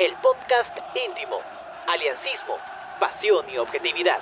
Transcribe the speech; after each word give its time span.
el 0.00 0.12
podcast 0.20 0.76
íntimo, 1.08 1.36
aliancismo, 1.86 2.54
pasión 2.98 3.44
y 3.54 3.58
objetividad. 3.58 4.18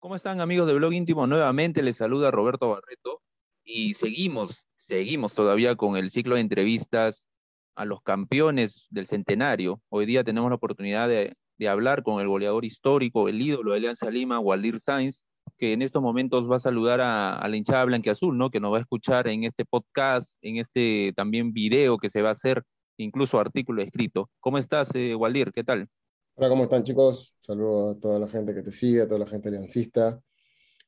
¿Cómo 0.00 0.16
están 0.16 0.40
amigos 0.40 0.66
de 0.66 0.74
Blog 0.74 0.94
Íntimo? 0.94 1.26
Nuevamente 1.26 1.82
les 1.82 1.98
saluda 1.98 2.30
Roberto 2.30 2.70
Barreto 2.70 3.20
y 3.62 3.92
seguimos, 3.92 4.66
seguimos 4.74 5.34
todavía 5.34 5.76
con 5.76 5.96
el 5.96 6.10
ciclo 6.10 6.36
de 6.36 6.40
entrevistas 6.40 7.28
a 7.76 7.84
los 7.84 8.00
campeones 8.02 8.86
del 8.88 9.06
centenario. 9.06 9.82
Hoy 9.90 10.06
día 10.06 10.24
tenemos 10.24 10.48
la 10.50 10.56
oportunidad 10.56 11.08
de, 11.08 11.34
hablar 11.68 12.02
con 12.02 12.20
el 12.20 12.26
goleador 12.26 12.64
histórico, 12.64 13.28
el 13.28 13.40
ídolo 13.40 13.70
de 13.70 13.76
Alianza 13.76 14.10
Lima, 14.10 14.40
Waldir 14.40 14.80
Sainz, 14.80 15.22
que 15.58 15.72
en 15.74 15.82
estos 15.82 16.02
momentos 16.02 16.50
va 16.50 16.56
a 16.56 16.60
saludar 16.60 17.00
a, 17.00 17.46
la 17.46 17.56
hinchada 17.56 17.84
blanquiazul, 17.84 18.36
¿no? 18.36 18.50
Que 18.50 18.58
nos 18.58 18.72
va 18.72 18.78
a 18.78 18.80
escuchar 18.80 19.28
en 19.28 19.44
este 19.44 19.64
podcast, 19.64 20.32
en 20.40 20.56
este 20.56 21.12
también 21.14 21.52
video 21.52 21.98
que 21.98 22.10
se 22.10 22.22
va 22.22 22.30
a 22.30 22.32
hacer 22.32 22.64
incluso 22.96 23.38
artículo 23.38 23.82
escrito. 23.82 24.30
¿Cómo 24.40 24.58
estás, 24.58 24.90
eh, 24.94 25.14
Waldir? 25.14 25.52
¿Qué 25.52 25.64
tal? 25.64 25.88
Hola, 26.34 26.48
¿cómo 26.48 26.64
están 26.64 26.84
chicos? 26.84 27.36
Saludo 27.40 27.90
a 27.90 28.00
toda 28.00 28.18
la 28.18 28.28
gente 28.28 28.54
que 28.54 28.62
te 28.62 28.70
sigue, 28.70 29.02
a 29.02 29.06
toda 29.06 29.20
la 29.20 29.26
gente 29.26 29.48
aliancista. 29.48 30.20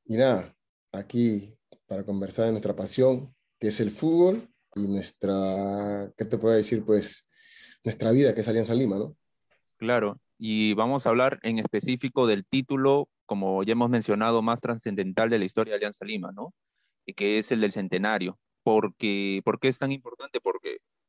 Y 0.07 0.17
nada, 0.17 0.55
aquí 0.93 1.55
para 1.87 2.05
conversar 2.05 2.47
de 2.47 2.53
nuestra 2.53 2.75
pasión, 2.75 3.35
que 3.59 3.69
es 3.69 3.81
el 3.81 3.91
fútbol, 3.91 4.49
y 4.75 4.87
nuestra, 4.87 6.13
¿qué 6.17 6.25
te 6.25 6.39
puedo 6.39 6.55
decir? 6.55 6.85
Pues 6.85 7.27
nuestra 7.85 8.11
vida, 8.11 8.35
que 8.35 8.41
es 8.41 8.49
Alianza 8.49 8.75
Lima, 8.75 8.99
¿no? 8.99 9.17
Claro, 9.77 10.19
y 10.39 10.75
vamos 10.75 11.07
a 11.07 11.11
hablar 11.11 11.39
en 11.43 11.59
específico 11.59 12.27
del 12.27 12.45
título, 12.47 13.09
como 13.27 13.63
ya 13.63 13.73
hemos 13.73 13.91
mencionado, 13.91 14.43
más 14.43 14.61
trascendental 14.61 15.31
de 15.31 15.39
la 15.39 15.45
historia 15.45 15.73
de 15.73 15.77
Alianza 15.77 16.05
Lima, 16.05 16.33
¿no? 16.33 16.55
Y 17.07 17.15
que 17.15 17.39
es 17.39 17.53
el 17.53 17.61
del 17.61 17.73
centenario. 17.73 18.39
Porque, 18.63 19.43
¿Por 19.45 19.61
qué 19.61 19.69
es 19.69 19.79
tan 19.79 19.93
importante? 19.93 20.41
Porque 20.41 20.54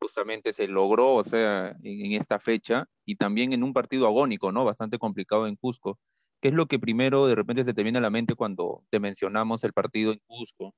justamente 0.06 0.54
se 0.54 0.68
logró, 0.68 1.16
o 1.16 1.24
sea, 1.24 1.76
en, 1.82 2.06
en, 2.06 2.12
esta 2.14 2.38
fecha 2.40 2.88
y 3.06 3.16
también 3.16 3.54
en 3.54 3.64
un 3.64 3.74
partido 3.74 4.06
agónico, 4.06 4.52
¿no? 4.52 4.64
Bastante 4.64 5.00
complicado 5.00 5.48
en 5.48 5.56
Cusco. 5.56 5.98
¿Qué 6.40 6.50
es 6.50 6.54
lo 6.54 6.68
que 6.68 6.78
primero 6.78 7.26
de 7.26 7.34
repente 7.34 7.64
se 7.64 7.74
te 7.74 7.82
viene 7.82 7.98
a 7.98 8.02
la 8.02 8.12
mente 8.12 8.36
cuando 8.36 8.84
te 8.92 9.00
mencionamos 9.00 9.64
el 9.64 9.74
partido 9.74 10.12
en 10.12 10.22
Cusco? 10.28 10.76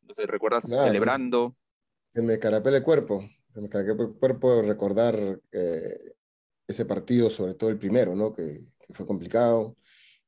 Entonces, 0.00 0.26
¿recuerdas 0.26 0.64
claro, 0.64 0.84
celebrando? 0.84 1.54
Se 2.10 2.22
me 2.22 2.40
carapela 2.40 2.78
el 2.78 2.82
cuerpo, 2.82 3.24
se 3.54 3.60
me 3.60 3.68
carapela 3.68 4.02
el 4.02 4.14
cuerpo 4.14 4.62
recordar 4.62 5.16
eh, 5.52 6.14
ese 6.66 6.86
partido, 6.86 7.30
sobre 7.30 7.54
todo 7.54 7.70
el 7.70 7.78
primero, 7.78 8.16
¿no? 8.16 8.32
Que, 8.32 8.72
que, 8.80 8.92
fue 8.92 9.06
complicado, 9.06 9.76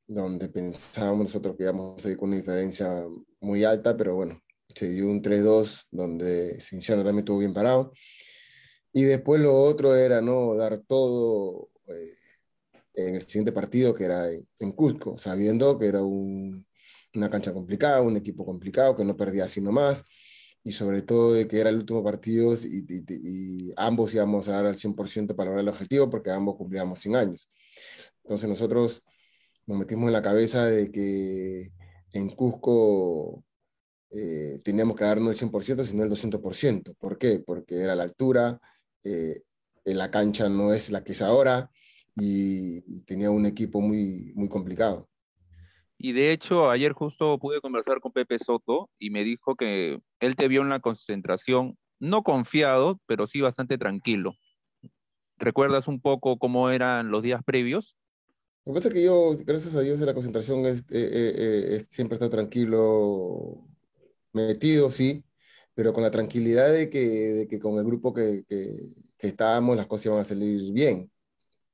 donde 0.07 0.47
pensábamos 0.47 1.25
nosotros 1.25 1.57
que 1.57 1.63
íbamos 1.63 2.05
a 2.05 2.09
ir 2.09 2.15
con 2.15 2.29
una 2.29 2.37
diferencia 2.37 3.03
muy 3.41 3.65
alta, 3.65 3.97
pero 3.97 4.15
bueno, 4.15 4.41
se 4.75 4.89
dio 4.89 5.07
un 5.07 5.21
3-2 5.21 5.87
donde 5.91 6.59
Cinciano 6.59 7.03
también 7.03 7.19
estuvo 7.19 7.39
bien 7.39 7.53
parado. 7.53 7.93
Y 8.91 9.03
después 9.03 9.41
lo 9.41 9.55
otro 9.57 9.95
era 9.95 10.21
no 10.21 10.55
dar 10.55 10.81
todo 10.87 11.69
eh, 11.87 12.15
en 12.93 13.15
el 13.15 13.21
siguiente 13.23 13.51
partido, 13.51 13.93
que 13.93 14.05
era 14.05 14.29
en, 14.31 14.71
Cusco, 14.73 15.17
sabiendo 15.17 15.79
que 15.79 15.87
era 15.87 16.03
un, 16.03 16.65
una 17.15 17.29
cancha 17.29 17.53
complicada, 17.53 18.01
un 18.01 18.17
equipo 18.17 18.45
complicado, 18.45 18.95
que 18.95 19.05
no 19.05 19.17
perdía 19.17 19.45
así 19.45 19.61
nomás, 19.61 20.05
y 20.63 20.71
sobre 20.73 21.01
todo 21.01 21.33
de 21.33 21.47
que 21.47 21.59
era 21.59 21.69
el 21.69 21.77
último 21.77 22.03
partido 22.03 22.53
y, 22.53 22.85
y, 22.87 23.69
y 23.69 23.73
ambos 23.77 24.13
íbamos 24.13 24.47
a 24.47 24.53
dar 24.53 24.65
al 24.67 24.77
100% 24.77 25.35
para 25.35 25.49
lograr 25.49 25.63
el 25.63 25.69
objetivo, 25.69 26.09
porque 26.09 26.31
ambos 26.31 26.55
cumplíamos 26.55 26.99
100 26.99 27.15
años. 27.15 27.49
Entonces 28.23 28.49
nosotros 28.49 29.03
nos 29.65 29.77
metimos 29.77 30.07
en 30.07 30.13
la 30.13 30.21
cabeza 30.21 30.65
de 30.65 30.91
que 30.91 31.71
en 32.13 32.29
Cusco 32.29 33.43
eh, 34.13 34.59
teníamos 34.63 34.95
que 34.95 35.03
darnos 35.03 35.41
el 35.41 35.49
100%, 35.49 35.85
sino 35.85 36.03
el 36.03 36.09
200%. 36.09 36.95
¿Por 36.99 37.17
qué? 37.17 37.39
Porque 37.39 37.81
era 37.81 37.95
la 37.95 38.03
altura, 38.03 38.59
eh, 39.03 39.41
la 39.85 40.11
cancha 40.11 40.49
no 40.49 40.73
es 40.73 40.89
la 40.89 41.03
que 41.03 41.13
es 41.13 41.21
ahora 41.21 41.69
y, 42.15 43.01
tenía 43.01 43.31
un 43.31 43.45
equipo 43.45 43.81
muy, 43.81 44.31
muy 44.35 44.47
complicado. 44.49 45.09
Y 45.97 46.11
de 46.11 46.31
hecho, 46.31 46.69
ayer 46.69 46.93
justo 46.93 47.39
pude 47.39 47.61
conversar 47.61 47.99
con 47.99 48.11
Pepe 48.11 48.37
Soto 48.37 48.89
y 48.99 49.09
me 49.09 49.23
dijo 49.23 49.55
que 49.55 49.99
él 50.19 50.35
te 50.35 50.47
vio 50.47 50.61
en 50.61 50.69
la 50.69 50.79
concentración, 50.79 51.77
no 51.99 52.23
confiado, 52.23 52.99
pero 53.05 53.25
sí 53.25 53.41
bastante 53.41 53.77
tranquilo. 53.77 54.35
¿Recuerdas 55.37 55.87
un 55.87 56.01
poco 56.01 56.37
cómo 56.37 56.69
eran 56.69 57.09
los 57.09 57.23
días 57.23 57.43
previos? 57.43 57.95
Lo 58.65 58.73
que 58.73 58.77
pasa 58.77 58.87
es 58.89 58.93
que 58.93 59.03
yo, 59.03 59.31
gracias 59.45 59.75
a 59.75 59.81
Dios, 59.81 59.99
en 59.99 60.05
la 60.05 60.13
concentración 60.13 60.65
es, 60.65 60.81
eh, 60.91 61.73
eh, 61.75 61.85
siempre 61.89 62.15
está 62.15 62.29
tranquilo, 62.29 63.65
metido, 64.33 64.89
sí, 64.89 65.23
pero 65.73 65.93
con 65.93 66.03
la 66.03 66.11
tranquilidad 66.11 66.71
de 66.71 66.89
que, 66.89 67.59
con 67.61 67.77
el 67.77 67.85
grupo 67.85 68.13
que, 68.13 68.45
estábamos 69.19 69.77
las 69.77 69.87
cosas 69.87 70.07
iban 70.07 70.19
a 70.19 70.23
salir 70.23 70.71
bien. 70.73 71.11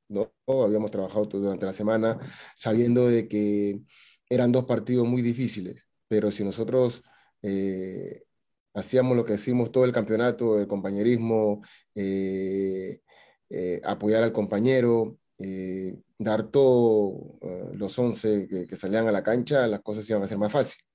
¿no? 0.10 0.34
Habíamos 0.48 0.92
trabajado 0.92 1.26
durante 1.26 1.66
la 1.66 1.74
semana 1.74 2.20
sabiendo 2.56 3.08
de 3.08 3.28
que 3.28 3.82
eran 4.30 4.52
dos 4.52 4.66
partidos 4.66 5.08
muy 5.08 5.22
difíciles, 5.22 5.88
pero 6.08 6.32
si 6.32 6.44
nosotros 6.44 7.04
eh, 7.42 8.24
hacíamos 8.74 9.18
lo 9.18 9.26
que 9.26 9.36
hicimos 9.36 9.72
todo 9.72 9.86
el 9.86 9.92
campeonato, 9.94 10.60
el 10.60 10.68
compañerismo, 10.68 11.62
eh, 11.96 13.02
eh, 13.50 13.82
apoyar 13.84 14.24
al 14.24 14.34
compañero, 14.34 15.18
dar 16.18 16.52
todo 16.52 17.40
los 17.74 17.98
11 17.98 18.48
que, 18.48 18.68
que 18.68 18.76
salían 18.76 19.08
a 19.08 19.12
la 19.12 19.24
cancha, 19.24 19.68
las 19.68 19.82
cosas 19.82 20.10
iban 20.10 20.24
a 20.24 20.28
ser 20.28 20.38
más 20.38 20.52
fáciles. 20.52 20.89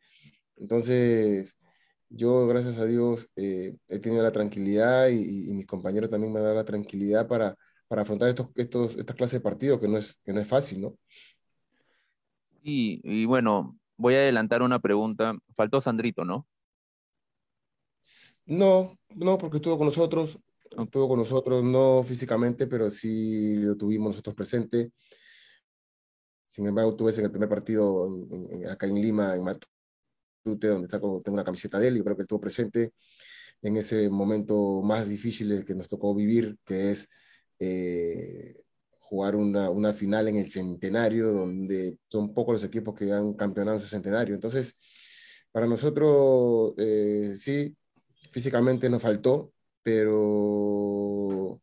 Entonces, 0.56 1.56
yo, 2.08 2.46
gracias 2.46 2.78
a 2.78 2.86
Dios, 2.86 3.28
eh, 3.36 3.76
he 3.88 3.98
tenido 3.98 4.22
la 4.22 4.32
tranquilidad 4.32 5.08
y, 5.08 5.48
y, 5.50 5.52
mis 5.54 5.66
compañeros 5.66 6.10
también 6.10 6.32
me 6.32 6.38
han 6.38 6.44
dado 6.44 6.56
la 6.56 6.64
tranquilidad 6.64 7.26
para, 7.26 7.56
para 7.88 8.02
afrontar 8.02 8.28
estos, 8.28 8.48
estos, 8.54 8.96
estas 8.96 9.16
clases 9.16 9.40
de 9.40 9.42
partidos, 9.42 9.80
que 9.80 9.88
no 9.88 9.98
es, 9.98 10.16
que 10.24 10.32
no 10.32 10.40
es 10.40 10.48
fácil, 10.48 10.80
¿no? 10.82 10.98
Sí, 12.62 13.00
y 13.04 13.24
bueno, 13.26 13.78
voy 13.96 14.14
a 14.14 14.18
adelantar 14.18 14.62
una 14.62 14.78
pregunta. 14.80 15.36
Faltó 15.56 15.80
Sandrito, 15.80 16.24
¿no? 16.24 16.46
No, 18.46 18.98
no, 19.14 19.38
porque 19.38 19.56
estuvo 19.56 19.78
con 19.78 19.86
nosotros, 19.86 20.38
estuvo 20.70 21.08
con 21.08 21.18
nosotros, 21.18 21.64
no 21.64 22.02
físicamente, 22.02 22.66
pero 22.66 22.90
sí 22.90 23.56
lo 23.56 23.76
tuvimos 23.76 24.10
nosotros 24.10 24.34
presente. 24.34 24.92
Sin 26.46 26.66
embargo, 26.66 26.94
tuve 26.94 27.12
en 27.14 27.24
el 27.24 27.30
primer 27.30 27.48
partido 27.48 28.06
en, 28.06 28.62
en, 28.62 28.68
acá 28.68 28.86
en 28.86 28.94
Lima, 28.94 29.34
en 29.34 29.42
Matu, 29.42 29.66
donde 30.44 30.84
está, 30.84 30.98
tengo 30.98 31.22
una 31.26 31.44
camiseta 31.44 31.78
de 31.78 31.88
él, 31.88 31.96
yo 31.96 32.04
creo 32.04 32.16
que 32.16 32.22
estuvo 32.22 32.40
presente 32.40 32.92
en 33.62 33.76
ese 33.76 34.10
momento 34.10 34.82
más 34.82 35.08
difícil 35.08 35.64
que 35.64 35.74
nos 35.74 35.88
tocó 35.88 36.14
vivir, 36.14 36.58
que 36.64 36.90
es 36.90 37.08
eh, 37.58 38.62
jugar 39.00 39.36
una, 39.36 39.70
una, 39.70 39.92
final 39.94 40.28
en 40.28 40.36
el 40.36 40.50
centenario, 40.50 41.32
donde 41.32 41.98
son 42.08 42.34
pocos 42.34 42.54
los 42.54 42.64
equipos 42.64 42.94
que 42.94 43.10
han 43.12 43.34
campeonado 43.34 43.78
en 43.78 43.82
su 43.82 43.88
centenario. 43.88 44.34
Entonces, 44.34 44.76
para 45.50 45.66
nosotros, 45.66 46.74
eh, 46.78 47.34
sí, 47.36 47.74
físicamente 48.32 48.90
nos 48.90 49.02
faltó, 49.02 49.52
pero 49.82 51.60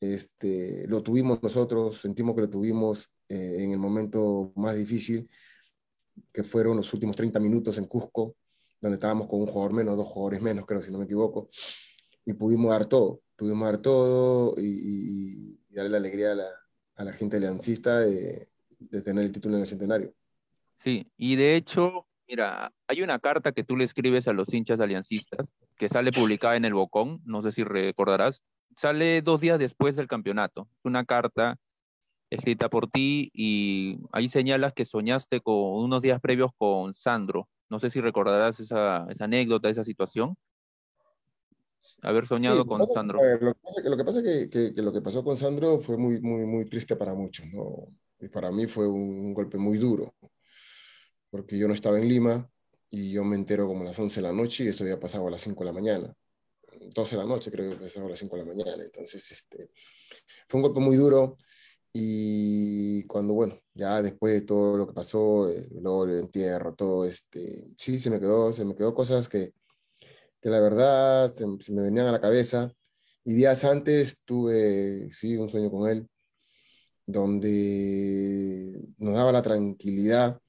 este, 0.00 0.86
lo 0.86 1.02
tuvimos 1.02 1.42
nosotros, 1.42 2.00
sentimos 2.00 2.34
que 2.34 2.42
lo 2.42 2.50
tuvimos 2.50 3.10
eh, 3.28 3.56
en 3.58 3.72
el 3.72 3.78
momento 3.78 4.52
más 4.56 4.76
difícil 4.76 5.28
que 6.32 6.42
fueron 6.42 6.76
los 6.76 6.92
últimos 6.92 7.16
30 7.16 7.40
minutos 7.40 7.78
en 7.78 7.86
Cusco, 7.86 8.36
donde 8.80 8.96
estábamos 8.96 9.28
con 9.28 9.40
un 9.40 9.46
jugador 9.46 9.72
menos, 9.72 9.96
dos 9.96 10.08
jugadores 10.08 10.42
menos, 10.42 10.66
creo, 10.66 10.82
si 10.82 10.92
no 10.92 10.98
me 10.98 11.04
equivoco, 11.04 11.48
y 12.24 12.32
pudimos 12.34 12.70
dar 12.70 12.86
todo, 12.86 13.22
pudimos 13.36 13.66
dar 13.66 13.78
todo 13.78 14.54
y, 14.58 15.58
y, 15.70 15.74
darle 15.74 15.90
la 15.90 15.96
alegría 15.96 16.32
a 16.32 16.34
la, 16.36 16.48
a 16.96 17.04
la 17.04 17.12
gente 17.12 17.36
aliancista 17.36 18.00
de, 18.00 18.48
de, 18.78 19.02
tener 19.02 19.24
el 19.24 19.32
título 19.32 19.56
en 19.56 19.62
el 19.62 19.66
centenario. 19.66 20.14
Sí, 20.76 21.10
y 21.16 21.34
de 21.34 21.56
hecho, 21.56 22.06
mira, 22.28 22.72
hay 22.86 23.02
una 23.02 23.18
carta 23.18 23.50
que 23.50 23.64
tú 23.64 23.76
le 23.76 23.84
escribes 23.84 24.28
a 24.28 24.32
los 24.32 24.52
hinchas 24.54 24.78
aliancistas, 24.78 25.48
que 25.76 25.88
sale 25.88 26.12
publicada 26.12 26.56
en 26.56 26.64
el 26.64 26.74
Bocón, 26.74 27.22
no 27.24 27.42
sé 27.42 27.50
si 27.50 27.64
recordarás, 27.64 28.40
sale 28.76 29.22
dos 29.22 29.40
días 29.40 29.58
después 29.58 29.96
del 29.96 30.08
campeonato. 30.08 30.68
Es 30.78 30.84
una 30.84 31.04
carta 31.04 31.58
escrita 32.30 32.68
por 32.68 32.90
ti 32.90 33.30
y 33.34 33.98
ahí 34.12 34.28
señalas 34.28 34.72
que 34.72 34.84
soñaste 34.84 35.40
con 35.40 35.54
unos 35.54 36.02
días 36.02 36.20
previos 36.20 36.50
con 36.56 36.94
Sandro. 36.94 37.48
No 37.68 37.78
sé 37.78 37.90
si 37.90 38.00
recordarás 38.00 38.60
esa, 38.60 39.06
esa 39.10 39.24
anécdota, 39.24 39.68
esa 39.68 39.84
situación. 39.84 40.36
Haber 42.02 42.26
soñado 42.26 42.62
sí, 42.62 42.68
con 42.68 42.86
Sandro. 42.86 43.18
Ver, 43.20 43.42
lo, 43.42 43.52
que 43.54 43.60
pasa, 43.60 43.82
lo 43.82 43.96
que 43.96 44.04
pasa 44.04 44.20
es 44.20 44.24
que, 44.24 44.50
que, 44.50 44.74
que, 44.74 44.82
lo 44.82 44.92
que 44.92 45.02
pasó 45.02 45.22
con 45.22 45.36
Sandro 45.36 45.80
fue 45.80 45.98
muy, 45.98 46.20
muy, 46.20 46.46
muy 46.46 46.64
triste 46.66 46.96
para 46.96 47.14
muchos, 47.14 47.46
¿no? 47.52 47.88
Y 48.20 48.28
para 48.28 48.50
mí 48.50 48.66
fue 48.66 48.86
un, 48.86 49.00
un, 49.00 49.34
golpe 49.34 49.58
muy 49.58 49.76
duro, 49.76 50.14
porque 51.30 51.58
yo 51.58 51.68
no 51.68 51.74
estaba 51.74 51.98
en 51.98 52.08
Lima 52.08 52.48
y 52.90 53.12
yo 53.12 53.24
me 53.24 53.36
entero 53.36 53.66
como 53.66 53.82
a 53.82 53.86
las 53.86 53.98
11 53.98 54.20
de 54.20 54.26
la 54.26 54.32
noche 54.32 54.64
y 54.64 54.68
esto 54.68 54.84
había 54.84 54.98
pasado 54.98 55.26
a 55.26 55.30
las 55.30 55.42
5 55.42 55.60
de 55.60 55.66
la 55.66 55.72
mañana. 55.72 56.14
12 56.94 57.16
de 57.16 57.22
la 57.22 57.28
noche 57.28 57.50
creo 57.50 57.70
que 57.70 57.76
pasaba 57.76 58.06
a 58.06 58.10
las 58.10 58.18
5 58.18 58.36
de 58.36 58.44
la 58.44 58.54
mañana. 58.54 58.82
Entonces, 58.82 59.30
este, 59.30 59.70
fue 60.48 60.58
un 60.58 60.62
golpe 60.62 60.80
muy 60.80 60.96
duro 60.96 61.36
y 61.96 63.04
cuando, 63.04 63.34
bueno, 63.34 63.60
ya 63.74 64.02
después 64.02 64.34
de 64.34 64.40
todo 64.42 64.76
lo 64.76 64.86
que 64.88 64.92
pasó, 64.94 65.48
el 65.48 65.68
velorio, 65.68 66.16
el 66.16 66.24
entierro, 66.24 66.74
todo, 66.74 67.04
este, 67.06 67.74
sí, 67.78 68.00
se 68.00 68.10
me 68.10 68.18
quedó, 68.18 68.52
se 68.52 68.64
me 68.64 68.74
quedó 68.74 68.94
cosas 68.94 69.28
que, 69.28 69.54
que 70.40 70.50
la 70.50 70.60
verdad 70.60 71.30
se, 71.32 71.46
se, 71.60 71.72
me 71.72 71.82
venían 71.82 72.06
a 72.06 72.12
la 72.12 72.20
cabeza 72.20 72.72
Y 73.24 73.34
días 73.34 73.64
antes 73.64 74.18
tuve, 74.24 75.08
sí, 75.10 75.36
un 75.36 75.48
sueño 75.48 75.70
con 75.70 75.88
él, 75.88 76.08
donde 77.06 78.80
nos 78.98 79.14
daba 79.14 79.32
la 79.32 79.42
tranquilidad 79.42 80.40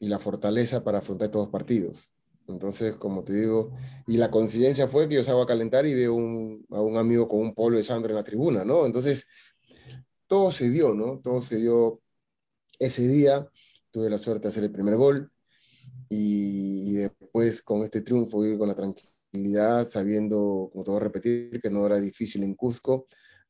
y 0.00 0.08
la 0.08 0.18
fortaleza 0.18 0.82
para 0.84 0.98
afrontar 0.98 1.30
todos 1.30 1.46
los 1.46 1.52
partidos. 1.52 2.12
Entonces, 2.48 2.96
como 2.96 3.24
te 3.24 3.34
digo, 3.34 3.72
y 4.06 4.16
la 4.16 4.30
coincidencia 4.30 4.88
fue 4.88 5.08
que 5.08 5.14
yo 5.16 5.24
salgo 5.24 5.42
a 5.42 5.46
calentar 5.46 5.86
y 5.86 5.94
veo 5.94 6.12
a 6.70 6.82
un 6.82 6.96
amigo 6.96 7.28
con 7.28 7.40
un 7.40 7.54
polo 7.54 7.76
de 7.76 7.84
Sandro 7.84 8.10
en 8.10 8.16
la 8.16 8.24
tribuna, 8.24 8.64
¿no? 8.64 8.84
Entonces, 8.84 9.28
todo 10.32 10.50
se 10.50 10.70
dio, 10.70 10.94
¿no? 10.94 11.20
Todo 11.20 11.42
se 11.42 11.56
dio 11.56 12.00
ese 12.78 13.06
día. 13.06 13.46
Tuve 13.90 14.08
la 14.08 14.16
suerte 14.16 14.44
de 14.44 14.48
hacer 14.48 14.64
el 14.64 14.72
primer 14.72 14.96
gol 14.96 15.30
y, 16.08 16.94
después 16.94 17.60
con 17.60 17.82
este 17.82 18.00
triunfo 18.00 18.42
ir 18.46 18.56
con 18.56 18.68
la 18.68 18.74
tranquilidad, 18.74 19.86
sabiendo, 19.86 20.70
como 20.72 20.84
te 20.84 20.90
voy 20.90 21.00
a 21.00 21.04
repetir, 21.04 21.60
que 21.60 21.68
no 21.68 21.84
era 21.84 22.00
difícil 22.00 22.44
en 22.44 22.54
Cusco, 22.54 23.08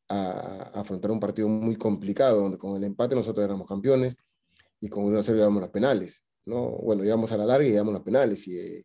afrontar 0.09 1.13
un 1.13 1.21
partido 1.21 1.47
muy 1.47 1.77
complicado, 1.77 2.41
donde 2.41 2.59
con 2.59 2.77
el 2.77 2.83
empate 2.83 3.15
nosotros 3.15 3.45
éramos 3.45 3.69
campeones 3.69 4.17
y 4.81 4.89
con 4.89 5.05
el 5.05 5.23
1-0 5.23 5.37
íbamos 5.37 5.59
a 5.59 5.67
los 5.67 5.71
penales. 5.71 6.25
¿no? 6.47 6.69
Bueno, 6.79 7.05
íbamos 7.05 7.31
a 7.31 7.37
la 7.37 7.47
larga 7.47 7.69
y 7.69 7.77
a 7.77 7.85
los 7.85 8.03
penales 8.03 8.49
y, 8.49 8.85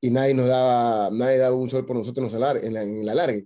y, 0.00 0.10
nadie 0.10 0.34
nos 0.34 0.48
daba, 0.48 1.08
nadie 1.12 1.38
daba 1.38 1.54
un 1.54 1.70
sol 1.70 1.86
por 1.86 1.94
nosotros 1.94 2.34
en 2.34 3.06
la 3.06 3.14
larga. 3.14 3.40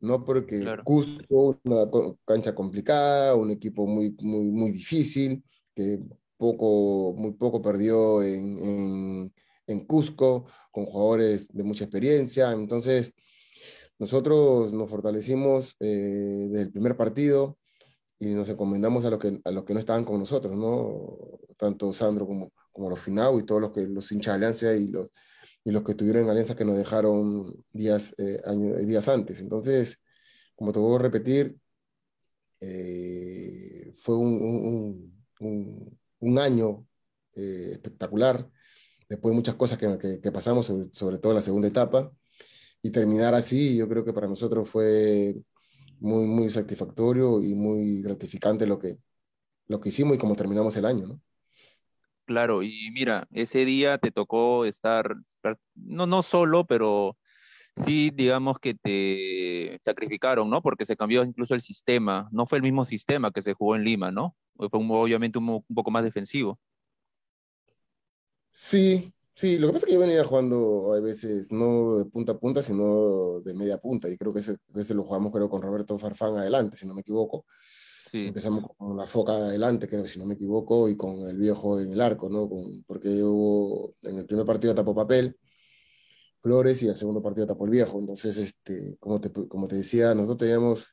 ¿No? 0.00 0.24
Porque 0.24 0.64
Cusco, 0.84 1.58
una 1.64 1.88
cancha 2.24 2.54
complicada, 2.54 3.34
un 3.34 3.50
equipo 3.50 3.86
muy, 3.86 4.16
muy, 4.20 4.44
muy 4.48 4.70
difícil, 4.70 5.42
que 5.74 6.00
poco, 6.36 7.14
muy 7.16 7.32
poco 7.32 7.60
perdió 7.60 8.22
en, 8.22 8.58
en, 8.58 9.32
en 9.66 9.86
Cusco, 9.86 10.46
con 10.70 10.86
jugadores 10.86 11.48
de 11.52 11.64
mucha 11.64 11.84
experiencia. 11.84 12.52
Entonces, 12.52 13.14
nosotros 13.98 14.72
nos 14.72 14.88
fortalecimos 14.88 15.76
eh, 15.80 16.46
desde 16.50 16.62
el 16.62 16.72
primer 16.72 16.96
partido 16.96 17.58
y 18.18 18.26
nos 18.30 18.48
encomendamos 18.48 19.04
a 19.04 19.10
los 19.10 19.18
que, 19.18 19.40
a 19.44 19.50
los 19.50 19.64
que 19.64 19.74
no 19.74 19.80
estaban 19.80 20.04
con 20.04 20.18
nosotros, 20.18 20.56
¿no? 20.56 21.40
Tanto 21.56 21.92
Sandro 21.92 22.26
como, 22.26 22.52
como 22.72 22.90
los 22.90 23.00
Finau 23.00 23.38
y 23.38 23.44
todos 23.44 23.60
los, 23.60 23.70
que, 23.70 23.82
los 23.82 24.10
hinchas 24.12 24.34
de 24.34 24.36
Alianza 24.36 24.74
y 24.74 24.88
los, 24.88 25.12
y 25.68 25.70
los 25.70 25.82
que 25.82 25.92
estuvieron 25.92 26.24
en 26.24 26.30
Alianza 26.30 26.56
que 26.56 26.64
nos 26.64 26.78
dejaron 26.78 27.64
días, 27.72 28.14
eh, 28.16 28.40
años, 28.46 28.86
días 28.86 29.06
antes. 29.08 29.40
Entonces, 29.40 30.00
como 30.56 30.72
te 30.72 30.78
voy 30.78 30.96
a 30.96 30.98
repetir, 30.98 31.58
eh, 32.60 33.92
fue 33.98 34.16
un, 34.16 35.12
un, 36.20 36.38
año 36.38 36.86
eh, 37.34 37.72
espectacular, 37.72 38.48
después 39.10 39.32
de 39.32 39.36
muchas 39.36 39.56
cosas 39.56 39.78
que, 39.78 40.20
que, 40.22 40.32
pasamos, 40.32 40.66
sobre, 40.66 40.88
sobre, 40.94 41.18
todo 41.18 41.32
en 41.32 41.36
la 41.36 41.42
segunda 41.42 41.68
etapa, 41.68 42.10
y 42.82 42.90
terminar 42.90 43.34
así, 43.34 43.76
yo 43.76 43.88
creo 43.88 44.04
que 44.04 44.14
para 44.14 44.26
nosotros 44.26 44.70
fue 44.70 45.36
muy, 46.00 46.24
muy 46.26 46.50
satisfactorio 46.50 47.42
y 47.42 47.54
muy 47.54 48.02
gratificante 48.02 48.66
lo 48.66 48.78
que, 48.78 48.98
lo 49.66 49.80
que 49.80 49.90
hicimos 49.90 50.16
y 50.16 50.18
cómo 50.18 50.34
terminamos 50.36 50.76
el 50.78 50.86
año. 50.86 51.20
Claro, 52.28 52.62
y 52.62 52.90
mira, 52.92 53.26
ese 53.32 53.64
día 53.64 53.96
te 53.96 54.10
tocó 54.10 54.66
estar, 54.66 55.16
no, 55.74 56.06
no 56.06 56.22
solo, 56.22 56.66
pero 56.66 57.16
sí, 57.86 58.10
digamos 58.14 58.58
que 58.60 58.74
te 58.74 59.78
sacrificaron, 59.82 60.50
¿no? 60.50 60.60
Porque 60.60 60.84
se 60.84 60.94
cambió 60.96 61.24
incluso 61.24 61.54
el 61.54 61.62
sistema. 61.62 62.28
No 62.30 62.44
fue 62.46 62.58
el 62.58 62.64
mismo 62.64 62.84
sistema 62.84 63.30
que 63.32 63.40
se 63.40 63.54
jugó 63.54 63.76
en 63.76 63.84
Lima, 63.84 64.10
¿no? 64.12 64.36
Fue 64.58 64.68
obviamente 64.72 65.38
un, 65.38 65.48
un 65.48 65.74
poco 65.74 65.90
más 65.90 66.04
defensivo. 66.04 66.60
Sí, 68.50 69.10
sí, 69.34 69.58
lo 69.58 69.68
que 69.68 69.72
pasa 69.74 69.86
es 69.86 69.88
que 69.88 69.94
yo 69.94 70.00
venía 70.00 70.22
jugando 70.24 70.92
a 70.92 71.00
veces 71.00 71.50
no 71.50 71.96
de 71.96 72.04
punta 72.04 72.32
a 72.32 72.38
punta, 72.38 72.62
sino 72.62 73.40
de 73.40 73.54
media 73.54 73.78
punta, 73.78 74.10
y 74.10 74.18
creo 74.18 74.34
que 74.34 74.40
ese, 74.40 74.58
ese 74.74 74.94
lo 74.94 75.04
jugamos 75.04 75.32
creo 75.32 75.48
con 75.48 75.62
Roberto 75.62 75.98
Farfán 75.98 76.36
adelante, 76.36 76.76
si 76.76 76.86
no 76.86 76.92
me 76.94 77.00
equivoco. 77.00 77.46
Empezamos 78.12 78.64
con 78.76 78.96
la 78.96 79.06
foca 79.06 79.32
adelante, 79.32 79.88
creo, 79.88 80.04
si 80.06 80.18
no 80.18 80.26
me 80.26 80.34
equivoco, 80.34 80.88
y 80.88 80.96
con 80.96 81.28
el 81.28 81.36
viejo 81.36 81.80
en 81.80 81.92
el 81.92 82.00
arco, 82.00 82.28
¿no? 82.28 82.48
Con, 82.48 82.82
porque 82.84 83.08
hubo, 83.22 83.94
en 84.02 84.18
el 84.18 84.26
primer 84.26 84.46
partido 84.46 84.74
tapó 84.74 84.94
papel, 84.94 85.36
Flores, 86.40 86.82
y 86.82 86.88
el 86.88 86.94
segundo 86.94 87.20
partido 87.22 87.46
tapó 87.46 87.64
el 87.64 87.72
viejo. 87.72 87.98
Entonces, 87.98 88.38
este, 88.38 88.96
como, 89.00 89.20
te, 89.20 89.30
como 89.32 89.66
te 89.66 89.76
decía, 89.76 90.14
nosotros 90.14 90.38
teníamos 90.38 90.86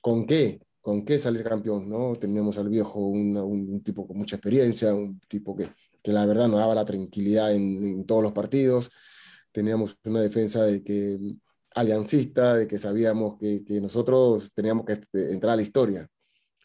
con 0.00 0.26
qué, 0.26 0.60
con 0.80 1.04
qué 1.04 1.18
salir 1.18 1.42
campeón, 1.44 1.88
¿no? 1.88 2.14
Teníamos 2.14 2.58
al 2.58 2.68
viejo 2.68 3.00
un, 3.00 3.36
un, 3.36 3.82
tipo 3.82 4.06
con 4.06 4.18
mucha 4.18 4.36
experiencia, 4.36 4.94
un 4.94 5.20
tipo 5.28 5.56
que, 5.56 5.70
que 6.02 6.12
la 6.12 6.26
verdad 6.26 6.48
nos 6.48 6.60
daba 6.60 6.74
la 6.74 6.84
tranquilidad 6.84 7.54
en, 7.54 7.86
en 7.86 8.06
todos 8.06 8.22
los 8.22 8.32
partidos. 8.32 8.90
Teníamos 9.52 9.96
una 10.04 10.22
defensa 10.22 10.64
de 10.64 10.82
que 10.82 11.18
aliancista, 11.74 12.54
de 12.56 12.66
que 12.66 12.78
sabíamos 12.78 13.36
que, 13.38 13.64
que 13.64 13.80
nosotros 13.80 14.52
teníamos 14.54 14.84
que 14.84 14.94
este, 14.94 15.32
entrar 15.32 15.54
a 15.54 15.56
la 15.56 15.62
historia, 15.62 16.08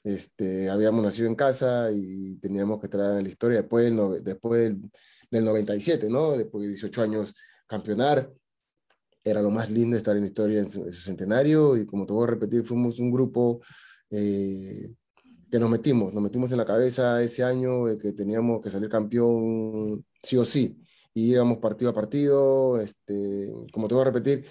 este, 0.04 0.70
habíamos 0.70 1.04
nacido 1.04 1.28
en 1.28 1.36
casa 1.36 1.90
y 1.94 2.36
teníamos 2.38 2.80
que 2.80 2.88
entrar 2.88 3.18
en 3.18 3.24
la 3.24 3.30
historia 3.30 3.62
después, 3.62 3.86
del, 3.86 4.24
después 4.24 4.74
del, 5.32 5.46
97, 5.46 6.10
¿no? 6.10 6.38
Después 6.38 6.64
de 6.64 6.70
18 6.70 7.02
años 7.02 7.34
campeonar. 7.66 8.32
Era 9.24 9.42
lo 9.42 9.50
más 9.50 9.72
lindo 9.72 9.96
estar 9.96 10.16
en 10.16 10.22
la 10.22 10.28
historia 10.28 10.60
en 10.60 10.70
su, 10.70 10.92
centenario 10.92 11.78
y 11.78 11.86
como 11.86 12.06
te 12.06 12.14
voy 12.14 12.26
a 12.26 12.32
repetir, 12.32 12.64
fuimos 12.64 13.00
un 13.00 13.10
grupo 13.10 13.62
eh, 14.10 14.94
que 15.50 15.60
nos 15.60 15.70
metimos, 15.70 16.14
nos 16.14 16.22
metimos 16.22 16.52
en 16.52 16.58
la 16.58 16.66
cabeza 16.66 17.22
ese 17.24 17.44
año 17.44 17.86
de 17.86 17.98
que 17.98 18.12
teníamos 18.12 18.62
que 18.62 18.70
salir 18.70 18.90
campeón 18.90 20.06
sí 20.22 20.36
o 20.38 20.44
sí. 20.44 20.78
Y 21.14 21.32
íbamos 21.32 21.60
partido 21.60 21.92
a 21.92 21.94
partido, 21.94 22.80
este, 22.80 23.52
como 23.72 23.88
te 23.88 23.94
voy 23.94 24.02
a 24.02 24.06
repetir, 24.06 24.46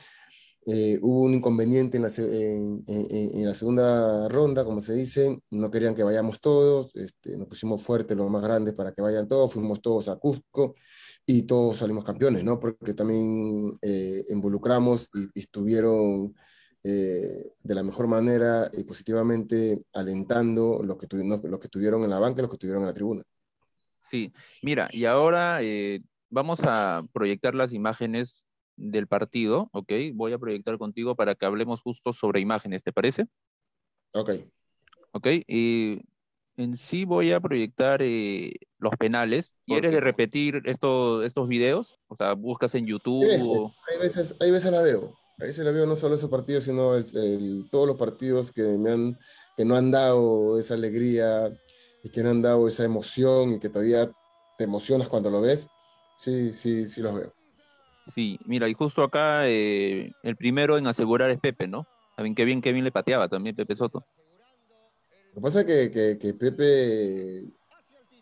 eh, 0.67 0.99
hubo 1.03 1.23
un 1.23 1.35
inconveniente 1.35 1.97
en 1.97 2.03
la, 2.03 2.11
en, 2.17 2.85
en, 2.87 3.47
la, 3.47 3.55
segunda 3.55 4.29
ronda, 4.29 4.65
como 4.65 4.81
se 4.81 4.95
dice, 4.95 5.41
no 5.51 5.71
querían 5.71 5.95
que 5.95 6.03
vayamos 6.03 6.41
todos, 6.41 6.95
este, 6.97 7.37
nos 7.37 7.49
pusimos 7.49 7.83
fuertes 7.83 8.17
los 8.17 8.31
más 8.31 8.43
grandes 8.43 8.75
para 8.75 8.93
que 8.93 9.03
vayan 9.03 9.29
todos, 9.29 9.53
fuimos 9.53 9.81
todos 9.83 10.09
a 10.09 10.17
Cusco 10.17 10.75
y 11.27 11.43
todos 11.43 11.79
salimos 11.79 12.05
campeones, 12.05 12.45
¿no? 12.45 12.61
Porque 12.61 12.95
también 12.95 13.79
eh, 13.83 14.25
involucramos 14.29 15.09
y, 15.15 15.29
y 15.35 15.41
estuvieron 15.41 16.35
eh, 16.85 17.53
de 17.63 17.75
la 17.77 17.85
mejor 17.85 18.09
manera 18.09 18.69
y 18.77 18.83
positivamente 18.83 19.87
alentando 19.93 20.81
los 20.83 20.99
que, 20.99 21.07
los 21.17 21.61
que 21.61 21.67
estuvieron 21.69 22.03
en 22.03 22.11
la 22.11 22.19
banca 22.19 22.41
y 22.41 22.43
los 22.43 22.51
que 22.51 22.57
estuvieron 22.57 22.83
en 22.83 22.89
la 22.89 22.95
tribuna. 22.95 23.23
Sí, 23.99 24.33
mira, 24.63 24.89
y 24.91 25.05
ahora 25.05 25.63
eh, 25.63 26.03
vamos 26.29 26.59
a 26.65 27.05
proyectar 27.13 27.55
las 27.55 27.73
imágenes 27.73 28.45
del 28.77 29.07
partido, 29.07 29.69
¿ok? 29.73 29.93
Voy 30.15 30.33
a 30.33 30.39
proyectar 30.39 30.79
contigo 30.79 31.15
para 31.15 31.35
que 31.35 31.47
hablemos 31.47 31.83
justo 31.83 32.13
sobre 32.13 32.41
imágenes, 32.41 32.83
¿te 32.83 32.93
parece? 32.93 33.27
Ok. 34.15 34.31
Ok, 35.13 35.27
y 35.47 36.01
en 36.57 36.77
sí 36.77 37.05
voy 37.05 37.33
a 37.33 37.41
proyectar 37.41 38.01
eh, 38.03 38.55
los 38.79 38.95
penales. 38.97 39.53
¿Quieres 39.67 39.93
de 39.93 40.01
repetir 40.01 40.63
esto, 40.65 41.23
estos 41.23 41.49
videos? 41.49 41.99
O 42.09 42.17
sea, 42.17 42.35
buscas 42.35 42.75
en 42.75 42.87
YouTube. 42.87 43.25
Hay 43.25 43.37
veces, 43.37 43.61
hay 43.89 43.99
veces, 43.99 44.37
hay 44.41 44.51
veces 44.51 44.73
la 44.73 44.83
veo. 44.83 45.15
A 45.39 45.45
veces 45.45 45.65
la 45.65 45.71
veo 45.71 45.87
no 45.87 45.97
solo 45.97 46.15
ese 46.15 46.29
partido, 46.29 46.61
sino 46.61 46.95
el, 46.95 47.07
el, 47.17 47.69
todos 47.71 47.87
los 47.89 47.99
partidos 47.99 48.53
que, 48.53 48.63
me 48.63 48.91
han, 48.91 49.19
que 49.57 49.65
no 49.65 49.75
han 49.75 49.91
dado 49.91 50.59
esa 50.59 50.75
alegría 50.75 51.53
y 52.05 52.11
que 52.11 52.23
no 52.23 52.31
han 52.31 52.43
dado 52.43 52.69
esa 52.69 52.85
emoción 52.85 53.55
y 53.55 53.59
que 53.59 53.69
todavía 53.69 54.11
te 54.57 54.65
emocionas 54.65 55.09
cuando 55.09 55.31
lo 55.31 55.41
ves. 55.41 55.69
Sí, 56.17 56.53
sí, 56.53 56.87
sí 56.87 57.01
los 57.01 57.15
veo. 57.15 57.35
Sí, 58.15 58.39
mira, 58.45 58.69
y 58.69 58.75
justo 58.75 59.03
acá 59.03 59.49
eh, 59.49 60.13
el 60.23 60.37
primero 60.37 60.77
en 60.77 60.87
asegurar 60.87 61.31
es 61.31 61.41
Pepe, 61.41 61.69
¿no? 61.69 61.87
También 62.17 62.35
qué 62.35 62.45
bien, 62.45 62.61
qué 62.61 62.73
bien 62.73 62.85
le 62.85 62.93
pateaba 62.93 63.29
también 63.29 63.57
Pepe 63.57 63.77
Soto. 63.77 64.05
Lo 65.29 65.35
que 65.37 65.41
pasa 65.41 65.61
es 65.61 65.67
que, 65.67 65.91
que, 65.91 66.19
que 66.19 66.35
Pepe 66.35 67.47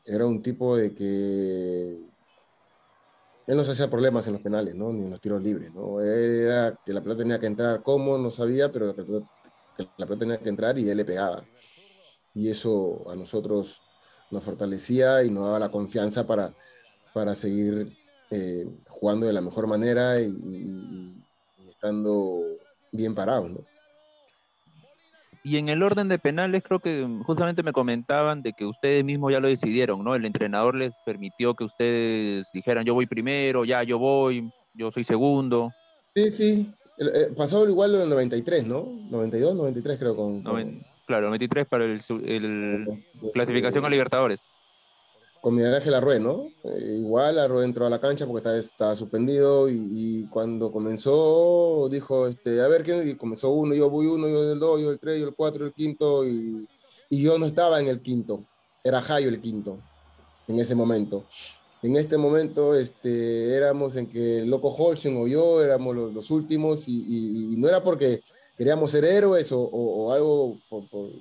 era 0.04 0.26
un 0.26 0.42
tipo 0.42 0.76
de 0.76 0.94
que 0.94 1.98
él 3.46 3.56
no 3.56 3.64
se 3.64 3.72
hacía 3.72 3.90
problemas 3.90 4.26
en 4.26 4.34
los 4.34 4.42
penales, 4.42 4.76
¿no? 4.76 4.92
Ni 4.92 5.04
en 5.04 5.10
los 5.10 5.20
tiros 5.20 5.42
libres, 5.42 5.74
¿no? 5.74 6.00
Era 6.00 6.78
que 6.84 6.92
la 6.92 7.00
pelota 7.00 7.22
tenía 7.22 7.38
que 7.40 7.46
entrar 7.46 7.82
como, 7.82 8.16
no 8.16 8.30
sabía, 8.30 8.70
pero 8.70 8.94
que 8.94 9.02
la 9.96 10.06
pelota 10.06 10.20
tenía 10.20 10.38
que 10.38 10.48
entrar 10.48 10.78
y 10.78 10.88
él 10.88 10.96
le 10.96 11.04
pegaba. 11.04 11.44
Y 12.32 12.48
eso 12.48 13.10
a 13.10 13.16
nosotros 13.16 13.82
nos 14.30 14.44
fortalecía 14.44 15.24
y 15.24 15.30
nos 15.30 15.46
daba 15.46 15.58
la 15.58 15.70
confianza 15.70 16.26
para, 16.26 16.54
para 17.12 17.34
seguir 17.34 17.96
eh, 18.30 18.66
jugando 18.88 19.26
de 19.26 19.32
la 19.32 19.40
mejor 19.40 19.66
manera 19.66 20.20
y, 20.20 20.26
y, 20.26 21.22
y 21.64 21.68
estando 21.68 22.42
bien 22.92 23.14
parados, 23.14 23.50
¿no? 23.50 23.60
Y 25.42 25.56
en 25.56 25.70
el 25.70 25.82
orden 25.82 26.08
de 26.08 26.18
penales, 26.18 26.62
creo 26.62 26.80
que 26.80 27.06
justamente 27.24 27.62
me 27.62 27.72
comentaban 27.72 28.42
de 28.42 28.52
que 28.52 28.66
ustedes 28.66 29.02
mismos 29.04 29.32
ya 29.32 29.40
lo 29.40 29.48
decidieron, 29.48 30.04
¿no? 30.04 30.14
El 30.14 30.26
entrenador 30.26 30.74
les 30.74 30.92
permitió 31.06 31.54
que 31.54 31.64
ustedes 31.64 32.46
dijeran, 32.52 32.84
yo 32.84 32.92
voy 32.92 33.06
primero, 33.06 33.64
ya 33.64 33.82
yo 33.82 33.98
voy, 33.98 34.52
yo 34.74 34.92
soy 34.92 35.04
segundo. 35.04 35.72
Sí, 36.14 36.30
sí. 36.32 36.70
Eh, 36.98 37.32
pasó 37.34 37.66
igual 37.66 37.94
en 37.94 38.02
el 38.02 38.10
93, 38.10 38.66
¿no? 38.66 38.86
92, 39.10 39.54
93 39.54 39.98
creo 39.98 40.14
con... 40.14 40.42
con... 40.42 40.84
Claro, 41.06 41.26
93 41.28 41.66
para 41.66 41.86
el, 41.86 42.00
el 42.26 43.04
clasificación 43.32 43.84
a 43.84 43.88
Libertadores. 43.88 44.40
Con 45.40 45.54
Miguel 45.54 45.74
Ángel 45.74 45.94
Arrué, 45.94 46.20
¿no? 46.20 46.46
Eh, 46.64 46.96
igual 46.98 47.38
Arrué 47.38 47.64
entró 47.64 47.86
a 47.86 47.90
la 47.90 48.00
cancha 48.00 48.26
porque 48.26 48.58
estaba, 48.58 48.94
suspendido 48.96 49.68
y, 49.68 50.26
cuando 50.30 50.70
comenzó 50.70 51.88
dijo, 51.90 52.26
este, 52.26 52.60
a 52.60 52.68
ver, 52.68 52.84
¿quién? 52.84 53.08
Y 53.08 53.16
comenzó 53.16 53.50
uno, 53.50 53.74
yo 53.74 53.88
voy 53.88 54.06
uno, 54.06 54.28
yo 54.28 54.48
del 54.48 54.58
dos, 54.58 54.80
yo 54.80 54.90
del 54.90 54.98
tres, 54.98 55.20
yo 55.20 55.28
el 55.28 55.34
cuatro, 55.34 55.66
el 55.66 55.72
quinto 55.72 56.26
y, 56.26 56.68
y 57.08 57.22
yo 57.22 57.38
no 57.38 57.46
estaba 57.46 57.80
en 57.80 57.88
el 57.88 58.00
quinto, 58.00 58.44
era 58.84 59.00
Jayo 59.00 59.28
el 59.28 59.40
quinto 59.40 59.78
en 60.50 60.60
ese 60.60 60.74
momento. 60.74 61.24
En 61.82 61.96
este 61.96 62.18
momento 62.18 62.74
este, 62.74 63.54
éramos 63.54 63.96
en 63.96 64.06
que 64.06 64.44
Loco 64.44 64.68
Holsen 64.68 65.16
o 65.16 65.26
yo 65.26 65.62
éramos 65.62 65.96
los, 65.96 66.30
últimos 66.30 66.86
y, 66.86 67.54
no 67.56 67.68
era 67.68 67.82
porque 67.82 68.22
queríamos 68.56 68.90
ser 68.90 69.04
héroes 69.06 69.48
o, 69.50 70.12
algo 70.12 70.58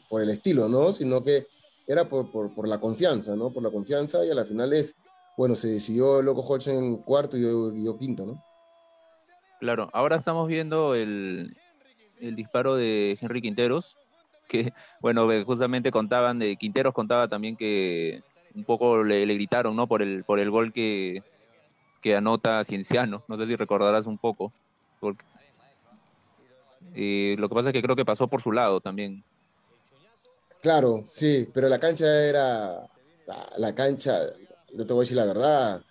por, 0.10 0.22
el 0.22 0.30
estilo, 0.30 0.68
¿no? 0.68 0.92
Sino 0.92 1.24
que 1.24 1.48
era 1.90 2.08
por, 2.08 2.32
por, 2.32 2.54
por, 2.54 2.68
la 2.68 2.80
confianza, 2.80 3.36
¿no? 3.36 3.52
Por 3.52 3.64
la 3.64 3.72
confianza 3.72 4.24
y 4.24 4.30
a 4.30 4.36
la 4.36 4.46
final 4.46 4.72
es, 4.74 4.96
bueno, 5.36 5.56
se 5.56 5.70
decidió 5.70 6.22
Loco 6.22 6.42
Holsen 6.42 6.78
en 6.78 6.98
cuarto 6.98 7.36
y 7.36 7.42
yo, 7.42 7.98
quinto, 7.98 8.28
¿no? 8.28 8.44
Claro, 9.60 9.90
ahora 9.92 10.16
estamos 10.16 10.48
viendo 10.48 10.94
el, 10.94 11.58
el 12.20 12.36
disparo 12.36 12.76
de 12.76 13.18
Henry 13.20 13.42
Quinteros, 13.42 13.98
que, 14.48 14.72
bueno, 15.02 15.28
justamente 15.44 15.90
contaban 15.90 16.38
de 16.38 16.58
Quinteros 16.58 16.94
contaba 16.94 17.28
también 17.28 17.58
que 17.58 18.22
un 18.54 18.66
poco 18.66 19.04
le, 19.04 19.26
gritaron, 19.26 19.76
¿no? 19.76 19.88
Por 19.88 20.04
el, 20.04 20.24
por 20.24 20.40
el 20.40 20.52
gol 20.52 20.72
que, 20.72 21.24
que 22.04 22.16
anota 22.16 22.64
Cienciano, 22.66 23.24
no 23.28 23.36
sé 23.38 23.48
si 23.48 23.56
recordarás 23.56 24.06
un 24.06 24.20
poco. 24.20 24.54
Eh, 26.94 27.36
lo 27.40 27.50
que 27.50 27.56
pasa 27.56 27.70
es 27.70 27.74
que 27.74 27.82
creo 27.82 27.96
que 27.96 28.06
pasó 28.06 28.28
por 28.28 28.44
su 28.44 28.52
lado 28.52 28.80
también. 28.80 29.24
Claro, 30.62 31.06
sí, 31.10 31.48
pero 31.54 31.70
la 31.70 31.80
cancha 31.80 32.26
era, 32.26 32.88
la 33.58 33.76
cancha, 33.76 34.20
yo 34.74 34.86
te 34.86 34.94
voy 34.94 35.02
a 35.02 35.06
decir 35.06 35.18
la 35.18 35.26
verdad, 35.26 35.82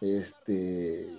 este, 0.00 1.12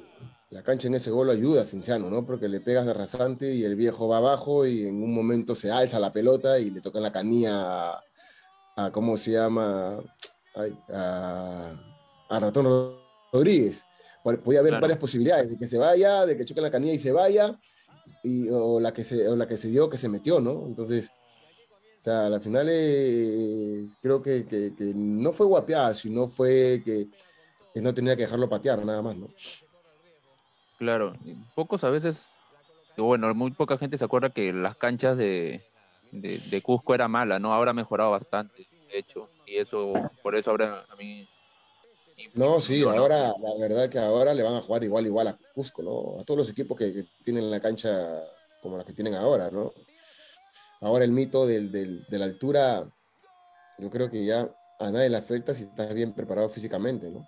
la 0.49 0.63
cancha 0.63 0.87
en 0.87 0.93
ese 0.93 1.11
gol 1.11 1.29
ayuda 1.29 1.63
a 1.63 1.65
Cienciano, 1.65 2.09
¿no? 2.09 2.25
Porque 2.25 2.47
le 2.47 2.61
pegas 2.61 2.85
de 2.85 2.93
rasante 2.93 3.53
y 3.53 3.63
el 3.63 3.75
viejo 3.75 4.07
va 4.07 4.17
abajo 4.17 4.65
y 4.65 4.87
en 4.87 5.03
un 5.03 5.13
momento 5.13 5.55
se 5.55 5.71
alza 5.71 5.99
la 5.99 6.13
pelota 6.13 6.59
y 6.59 6.69
le 6.69 6.79
toca 6.79 6.99
la 6.99 7.11
canilla 7.11 7.89
a, 7.89 8.03
a 8.75 8.91
¿cómo 8.91 9.17
se 9.17 9.31
llama? 9.31 9.99
Ay, 10.55 10.77
a, 10.93 11.71
a, 12.29 12.39
Ratón 12.39 12.95
Rodríguez. 13.31 13.83
Podía 14.23 14.59
haber 14.59 14.71
claro. 14.71 14.81
varias 14.83 14.99
posibilidades, 14.99 15.49
de 15.49 15.57
que 15.57 15.67
se 15.67 15.77
vaya, 15.77 16.25
de 16.25 16.37
que 16.37 16.45
choque 16.45 16.61
la 16.61 16.71
canilla 16.71 16.93
y 16.93 16.99
se 16.99 17.11
vaya, 17.11 17.59
y, 18.23 18.47
o, 18.49 18.79
la 18.79 18.93
que 18.93 19.03
se, 19.03 19.27
o 19.27 19.35
la 19.35 19.47
que 19.47 19.57
se 19.57 19.67
dio, 19.67 19.89
que 19.89 19.97
se 19.97 20.07
metió, 20.07 20.39
¿no? 20.39 20.65
Entonces, 20.67 21.09
o 22.03 22.05
sea, 22.05 22.25
al 22.25 22.41
final 22.41 22.67
eh, 22.69 23.85
creo 24.01 24.21
que, 24.21 24.45
que, 24.45 24.75
que, 24.75 24.91
no 24.93 25.31
fue 25.31 25.45
guapeada, 25.45 25.93
sino 25.93 26.27
fue 26.27 26.81
que, 26.83 27.07
que, 27.73 27.81
no 27.81 27.93
tenía 27.93 28.17
que 28.17 28.23
dejarlo 28.23 28.49
patear, 28.49 28.83
nada 28.83 29.01
más, 29.01 29.15
¿no? 29.15 29.29
Claro, 30.77 31.13
pocos 31.55 31.81
a 31.85 31.89
veces, 31.89 32.27
bueno, 32.97 33.33
muy 33.33 33.51
poca 33.51 33.77
gente 33.77 33.97
se 33.97 34.03
acuerda 34.03 34.31
que 34.31 34.51
las 34.51 34.75
canchas 34.75 35.17
de, 35.17 35.61
de, 36.11 36.39
de 36.39 36.61
Cusco 36.61 36.93
era 36.93 37.07
mala, 37.07 37.39
¿no? 37.39 37.53
Ahora 37.53 37.71
ha 37.71 37.73
mejorado 37.73 38.11
bastante, 38.11 38.67
de 38.91 38.99
hecho, 38.99 39.29
y 39.47 39.55
eso, 39.55 39.93
por 40.21 40.35
eso 40.35 40.51
ahora 40.51 40.83
a 40.89 40.95
mí... 40.97 41.25
No, 42.33 42.59
sí, 42.59 42.83
ahora, 42.83 43.31
la 43.41 43.55
verdad 43.57 43.89
que 43.89 43.99
ahora 43.99 44.33
le 44.33 44.43
van 44.43 44.55
a 44.55 44.61
jugar 44.61 44.83
igual, 44.83 45.05
igual 45.05 45.27
a 45.29 45.37
Cusco, 45.55 45.81
¿no? 45.81 46.19
A 46.19 46.25
todos 46.25 46.39
los 46.39 46.49
equipos 46.49 46.77
que, 46.77 46.91
que 46.91 47.05
tienen 47.23 47.49
la 47.49 47.61
cancha 47.61 48.25
como 48.61 48.75
la 48.77 48.83
que 48.83 48.91
tienen 48.91 49.15
ahora, 49.15 49.49
¿no? 49.49 49.71
Ahora 50.83 51.05
el 51.05 51.11
mito 51.11 51.47
del, 51.47 51.71
del, 51.71 52.05
de 52.09 52.19
la 52.19 52.25
altura, 52.25 52.83
yo 53.79 53.89
creo 53.89 54.09
que 54.09 54.25
ya 54.25 54.49
a 54.79 54.91
nadie 54.91 55.09
le 55.09 55.15
afecta 55.15 55.53
si 55.53 55.63
estás 55.63 55.93
bien 55.93 56.13
preparado 56.13 56.49
físicamente, 56.49 57.09
¿no? 57.09 57.25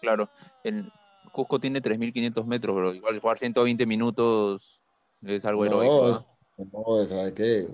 Claro, 0.00 0.30
el 0.64 0.90
Cusco 1.32 1.60
tiene 1.60 1.82
3.500 1.82 2.46
metros, 2.46 2.74
pero 2.74 2.94
igual 2.94 3.20
jugar 3.20 3.38
120 3.38 3.84
minutos 3.84 4.80
es 5.22 5.44
algo 5.44 5.66
no, 5.66 5.82
heroico. 5.82 6.10
Es, 6.56 6.72
no, 6.72 7.06
¿sabes 7.06 7.32
qué? 7.32 7.66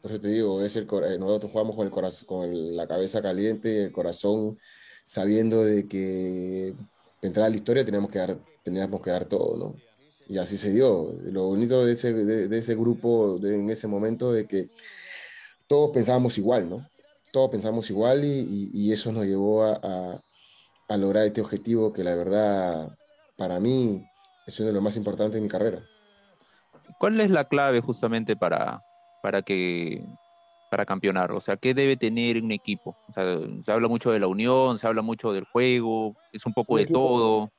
Por 0.00 0.12
eso 0.12 0.20
te 0.20 0.28
digo, 0.28 0.62
es 0.62 0.76
el, 0.76 0.86
nosotros 0.86 1.50
jugamos 1.50 1.74
con, 1.74 1.86
el 1.86 1.92
corazón, 1.92 2.26
con 2.28 2.44
el, 2.44 2.76
la 2.76 2.86
cabeza 2.86 3.20
caliente, 3.20 3.82
el 3.82 3.92
corazón 3.92 4.58
sabiendo 5.04 5.64
de 5.64 5.88
que 5.88 6.72
entrar 7.20 7.46
a 7.46 7.50
la 7.50 7.56
historia 7.56 7.84
teníamos 7.84 8.10
que 8.12 8.18
dar, 8.20 8.38
teníamos 8.62 9.00
que 9.00 9.10
dar 9.10 9.24
todo, 9.24 9.56
¿no? 9.56 9.89
Y 10.30 10.38
así 10.38 10.56
se 10.56 10.70
dio. 10.70 11.12
Lo 11.24 11.48
bonito 11.48 11.84
de 11.84 11.94
ese, 11.94 12.12
de, 12.12 12.46
de 12.46 12.58
ese 12.58 12.76
grupo 12.76 13.36
de, 13.40 13.56
en 13.56 13.68
ese 13.68 13.88
momento 13.88 14.32
de 14.32 14.46
que 14.46 14.68
todos 15.66 15.90
pensábamos 15.90 16.38
igual, 16.38 16.70
¿no? 16.70 16.86
Todos 17.32 17.50
pensamos 17.50 17.90
igual 17.90 18.24
y, 18.24 18.38
y, 18.38 18.70
y 18.72 18.92
eso 18.92 19.10
nos 19.10 19.24
llevó 19.24 19.64
a, 19.64 19.80
a, 19.82 20.22
a, 20.88 20.96
lograr 20.96 21.26
este 21.26 21.40
objetivo 21.40 21.92
que 21.92 22.04
la 22.04 22.14
verdad 22.14 22.96
para 23.36 23.58
mí 23.58 24.04
es 24.46 24.60
uno 24.60 24.68
de 24.68 24.74
los 24.74 24.82
más 24.84 24.96
importantes 24.96 25.34
de 25.34 25.40
mi 25.40 25.48
carrera. 25.48 25.82
¿Cuál 27.00 27.20
es 27.20 27.32
la 27.32 27.48
clave 27.48 27.80
justamente 27.80 28.36
para, 28.36 28.84
para 29.24 29.42
que 29.42 30.00
para 30.70 30.86
campeonar? 30.86 31.32
O 31.32 31.40
sea, 31.40 31.56
¿qué 31.56 31.74
debe 31.74 31.96
tener 31.96 32.40
un 32.40 32.52
equipo? 32.52 32.96
O 33.08 33.12
sea, 33.12 33.24
se 33.64 33.72
habla 33.72 33.88
mucho 33.88 34.12
de 34.12 34.20
la 34.20 34.28
unión, 34.28 34.78
se 34.78 34.86
habla 34.86 35.02
mucho 35.02 35.32
del 35.32 35.44
juego, 35.46 36.14
es 36.32 36.46
un 36.46 36.54
poco 36.54 36.74
un 36.74 36.78
de 36.78 36.84
equipo, 36.84 37.00
todo. 37.00 37.50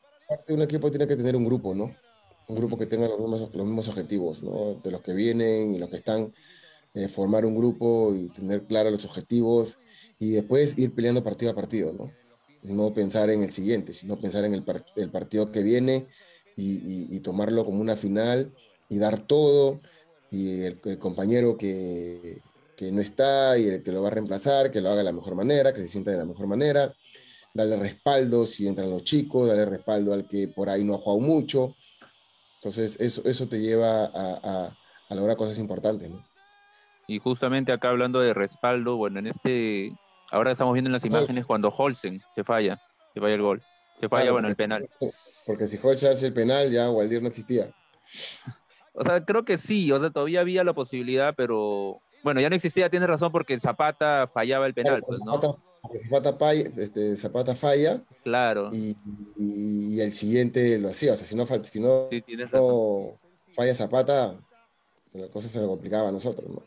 Un 0.48 0.62
equipo 0.62 0.90
tiene 0.90 1.06
que 1.06 1.18
tener 1.18 1.36
un 1.36 1.44
grupo, 1.44 1.76
¿no? 1.76 1.94
Un 2.48 2.56
grupo 2.56 2.78
que 2.78 2.86
tenga 2.86 3.08
los 3.08 3.20
mismos, 3.20 3.50
los 3.54 3.66
mismos 3.66 3.88
objetivos, 3.88 4.44
¿no? 4.44 4.76
De 4.84 4.92
los 4.92 5.02
que 5.02 5.14
vienen 5.14 5.76
y 5.76 5.80
los 5.80 5.90
que 5.90 5.96
están, 5.98 6.34
eh, 6.94 7.08
formar 7.08 7.46
un 7.46 7.56
grupo 7.56 8.14
y 8.14 8.28
tener 8.30 8.64
claros 8.64 8.92
los 8.92 9.06
objetivos 9.06 9.80
y 10.20 10.32
después 10.32 10.78
ir 10.78 10.94
peleando 10.94 11.24
partido 11.24 11.52
a 11.52 11.56
partido, 11.56 11.94
¿no? 11.94 12.12
No 12.64 12.94
pensar 12.94 13.30
en 13.30 13.44
el 13.44 13.52
siguiente, 13.52 13.94
sino 13.94 14.20
pensar 14.20 14.44
en 14.44 14.54
el, 14.54 14.64
part 14.64 14.86
el 14.98 15.10
partido 15.10 15.52
que 15.52 15.64
viene 15.64 16.08
y, 16.58 16.74
y, 16.74 17.08
y, 17.10 17.20
tomarlo 17.22 17.64
como 17.64 17.80
una 17.80 17.96
final 17.96 18.54
y 18.90 18.98
dar 18.98 19.26
todo 19.26 19.80
y 20.32 20.64
el, 20.64 20.80
el 20.84 21.00
compañero 21.00 21.58
que, 21.58 22.42
que, 22.76 22.92
no 22.92 23.02
está 23.02 23.58
y 23.58 23.68
el 23.68 23.84
que 23.84 23.92
lo 23.92 24.02
va 24.02 24.10
a 24.10 24.12
reemplazar, 24.12 24.70
que 24.70 24.82
lo 24.82 24.90
haga 24.90 24.98
de 24.98 25.04
la 25.06 25.14
mejor 25.14 25.36
manera, 25.36 25.74
que 25.74 25.80
se 25.80 25.88
sienta 25.88 26.12
de 26.12 26.18
la 26.18 26.26
mejor 26.26 26.48
manera, 26.48 26.94
darle 27.54 27.78
respaldo 27.78 28.46
si 28.46 28.68
entran 28.68 28.90
los 28.90 29.04
chicos, 29.06 29.48
darle 29.48 29.66
respaldo 29.66 30.14
al 30.14 30.28
que 30.28 30.50
por 30.50 30.70
ahí 30.70 30.84
no 30.84 30.96
ha 30.96 30.98
jugado 30.98 31.20
mucho. 31.20 31.76
Entonces, 32.62 32.96
eso, 33.00 33.24
eso 33.26 33.50
te 33.50 33.60
lleva 33.60 34.06
a, 34.06 34.40
a, 34.44 34.78
a 35.10 35.16
lograr 35.16 35.36
cosas 35.36 35.58
importantes, 35.58 36.12
¿no? 36.12 36.24
Y 37.08 37.18
justamente 37.18 37.72
acá 37.72 37.90
hablando 37.90 38.20
de 38.20 38.36
respaldo, 38.36 38.98
bueno, 38.98 39.18
en 39.18 39.28
este, 39.28 39.92
ahora 40.30 40.52
estamos 40.52 40.74
viendo 40.74 40.90
en 40.90 40.94
las 40.94 41.04
imágenes 41.04 41.48
cuando 41.48 41.74
Holsen 41.76 42.22
se 42.36 42.44
falla, 42.44 42.80
se 43.16 43.20
falla 43.20 43.34
el 43.34 43.42
gol, 43.42 43.64
se 44.00 44.08
falla, 44.08 44.22
claro, 44.22 44.34
bueno, 44.34 44.48
el 44.48 44.56
penal. 44.56 44.88
Porque 45.48 45.66
si 45.66 45.80
Holsen 45.82 46.14
hace 46.14 46.28
el 46.28 46.34
penal, 46.34 46.72
ya 46.72 46.90
Waldir 46.92 47.22
no 47.22 47.28
existía. 47.28 47.72
O 48.94 49.06
sea, 49.06 49.24
creo 49.24 49.46
que 49.46 49.58
sí, 49.58 49.90
o 49.94 50.02
sea, 50.02 50.10
todavía 50.10 50.42
había 50.42 50.66
la 50.66 50.74
posibilidad, 50.74 51.34
pero 51.34 52.02
bueno, 52.24 52.42
ya 52.42 52.50
no 52.50 52.58
existía, 52.58 52.90
tienes 52.90 53.08
razón, 53.08 53.32
porque 53.32 53.58
Zapata 53.58 54.28
fallaba 54.28 54.68
el 54.68 54.74
penal, 54.74 55.02
pues, 55.02 55.18
¿no? 55.24 55.36
Zapata, 55.36 55.62
Zapata, 55.82 56.34
falla, 56.34 56.70
este, 56.78 57.16
Zapata 57.16 57.56
falla. 57.56 58.04
Claro. 58.24 58.70
Y, 58.72 58.96
y, 59.36 59.96
y, 59.96 60.02
el 60.02 60.12
siguiente 60.12 60.78
lo 60.78 60.90
hacía, 60.90 61.14
o 61.14 61.16
sea, 61.16 61.26
si 61.26 61.36
no, 61.36 61.46
si 61.46 61.80
no, 61.80 62.08
sí, 62.10 62.24
no 62.54 63.18
falla 63.54 63.76
Zapata, 63.76 64.40
la 65.14 65.28
cosa 65.28 65.50
se 65.50 65.60
le 65.60 65.68
complicaba 65.68 66.10
a 66.10 66.12
nosotros, 66.12 66.50
¿no? 66.50 66.64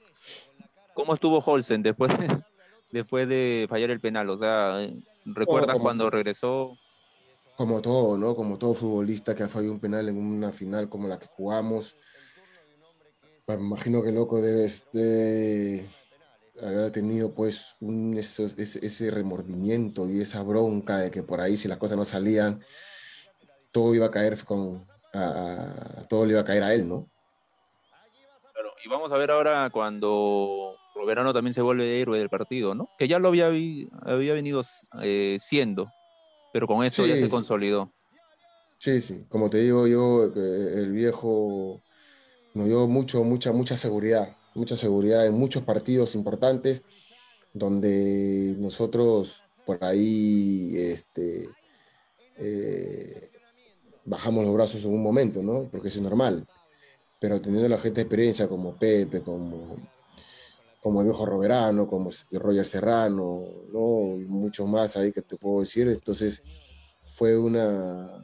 ¿Cómo 0.95 1.15
estuvo 1.15 1.39
Holsen 1.39 1.83
después, 1.83 2.13
después 2.93 3.29
de 3.29 3.67
fallar 3.69 3.91
el 3.91 4.01
penal? 4.01 4.31
O 4.31 4.39
sea, 4.39 4.89
¿recuerdas 5.25 5.79
cuando 5.79 6.11
regresó? 6.11 6.77
Como 7.57 7.81
todo, 7.81 8.17
¿no? 8.17 8.35
Como 8.35 8.59
todo 8.59 8.75
futbolista 8.75 9.35
que 9.35 9.45
ha 9.45 9.49
fallado 9.49 9.73
un 9.73 9.81
penal 9.81 10.09
en 10.09 10.17
una 10.17 10.53
final 10.53 10.89
como 10.89 11.09
la 11.09 11.19
que 11.19 11.27
jugamos. 11.27 11.97
Me 13.47 13.55
imagino 13.55 14.03
que 14.03 14.13
loco 14.13 14.41
debe 14.41 14.65
este, 14.65 15.87
haber 16.61 16.91
tenido 16.91 17.35
pues 17.35 17.77
un, 17.81 18.17
ese, 18.17 18.47
ese, 18.57 19.11
remordimiento 19.11 20.09
y 20.09 20.21
esa 20.21 20.43
bronca 20.43 20.99
de 20.99 21.11
que 21.11 21.23
por 21.23 21.41
ahí 21.41 21.57
si 21.57 21.69
las 21.69 21.79
cosas 21.79 21.97
no 21.97 22.05
salían, 22.05 22.61
todo 23.73 23.95
iba 23.95 24.07
a 24.07 24.11
caer 24.11 24.43
con, 24.45 24.87
a, 25.13 26.01
a, 26.01 26.05
todo 26.09 26.25
le 26.25 26.33
iba 26.33 26.41
a 26.41 26.45
caer 26.45 26.63
a 26.63 26.75
él, 26.75 26.89
¿no? 26.89 27.09
Claro, 28.53 28.73
y 28.85 28.89
vamos 28.89 29.11
a 29.13 29.17
ver 29.17 29.31
ahora 29.31 29.69
cuando 29.71 30.77
Roberano 30.95 31.33
también 31.33 31.55
se 31.55 31.63
vuelve 31.63 32.01
héroe 32.01 32.19
del 32.19 32.31
partido, 32.31 32.75
¿no? 32.75 32.89
Que 32.99 33.09
ya 33.09 33.19
lo 33.19 33.29
había, 33.29 33.47
había 33.47 34.33
venido 34.33 34.63
eh, 35.03 35.39
siendo, 35.41 35.91
pero 36.53 36.67
con 36.67 36.85
eso 36.85 37.03
sí, 37.05 37.09
ya 37.09 37.17
se 37.17 37.29
consolidó. 37.29 37.93
Sí, 38.79 39.01
sí, 39.01 39.25
como 39.29 39.51
te 39.51 39.59
digo 39.59 39.87
yo, 39.87 40.25
el 40.25 40.93
viejo 40.93 41.83
nos 42.55 42.67
dio 42.67 42.87
mucho, 42.87 43.25
mucha, 43.25 43.51
mucha 43.53 43.77
seguridad, 43.77 44.37
mucha 44.55 44.77
seguridad 44.77 45.27
en 45.27 45.35
muchos 45.35 45.63
partidos 45.63 46.15
importantes 46.15 46.85
donde 47.53 48.55
nosotros 48.59 49.43
por 49.65 49.83
ahí 49.83 50.75
este, 50.77 51.49
eh, 52.37 53.31
bajamos 54.05 54.45
los 54.45 54.55
brazos 54.55 54.85
en 54.85 54.93
un 54.93 55.03
momento, 55.03 55.43
¿no? 55.43 55.69
Porque 55.71 55.89
eso 55.89 55.99
es 55.99 56.05
normal. 56.05 56.47
Pero 57.21 57.41
teniendo 57.41 57.69
la 57.69 57.79
gente 57.79 57.97
de 57.97 58.03
experiencia 58.03 58.49
como 58.49 58.77
Pepe, 58.77 59.23
como 59.23 59.77
como 60.85 61.01
el 61.01 61.07
viejo 61.07 61.25
Roberano, 61.25 61.87
como 61.87 62.11
Roger 62.31 62.67
Serrano, 62.67 63.43
¿no? 63.73 64.19
muchos 64.29 64.69
más 64.69 64.99
ahí 64.99 65.13
que 65.13 65.23
te 65.23 65.35
puedo 65.35 65.61
decir. 65.61 65.89
Entonces 65.89 66.43
fue 67.07 67.39
una, 67.39 68.23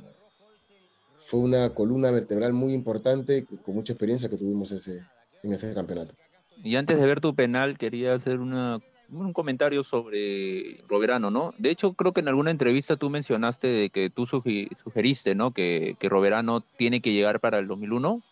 fue 1.24 1.40
una 1.40 1.72
columna 1.72 2.10
vertebral 2.10 2.52
muy 2.52 2.74
importante, 2.74 3.46
con 3.64 3.74
mucha 3.74 3.94
experiencia 3.94 4.28
que 4.28 4.36
tuvimos 4.36 4.72
ese, 4.72 5.02
en 5.42 5.52
ese 5.52 5.74
campeonato. 5.74 6.14
Y 6.62 6.76
antes 6.76 6.98
de 6.98 7.06
ver 7.06 7.20
tu 7.20 7.34
penal, 7.34 7.78
quería 7.78 8.14
hacer 8.14 8.38
una, 8.38 8.80
un 9.10 9.32
comentario 9.32 9.82
sobre 9.82 10.82
Roberano, 10.88 11.30
¿no? 11.30 11.54
De 11.58 11.70
hecho, 11.70 11.94
creo 11.94 12.12
que 12.12 12.20
en 12.20 12.28
alguna 12.28 12.50
entrevista 12.50 12.96
tú 12.96 13.10
mencionaste 13.10 13.66
de 13.66 13.90
que 13.90 14.10
tú 14.10 14.26
sugeriste, 14.26 15.34
¿no? 15.34 15.52
Que, 15.52 15.96
que 15.98 16.08
Roberano 16.08 16.60
tiene 16.60 17.00
que 17.00 17.12
llegar 17.12 17.40
para 17.40 17.58
el 17.58 17.66
2001. 17.66 18.22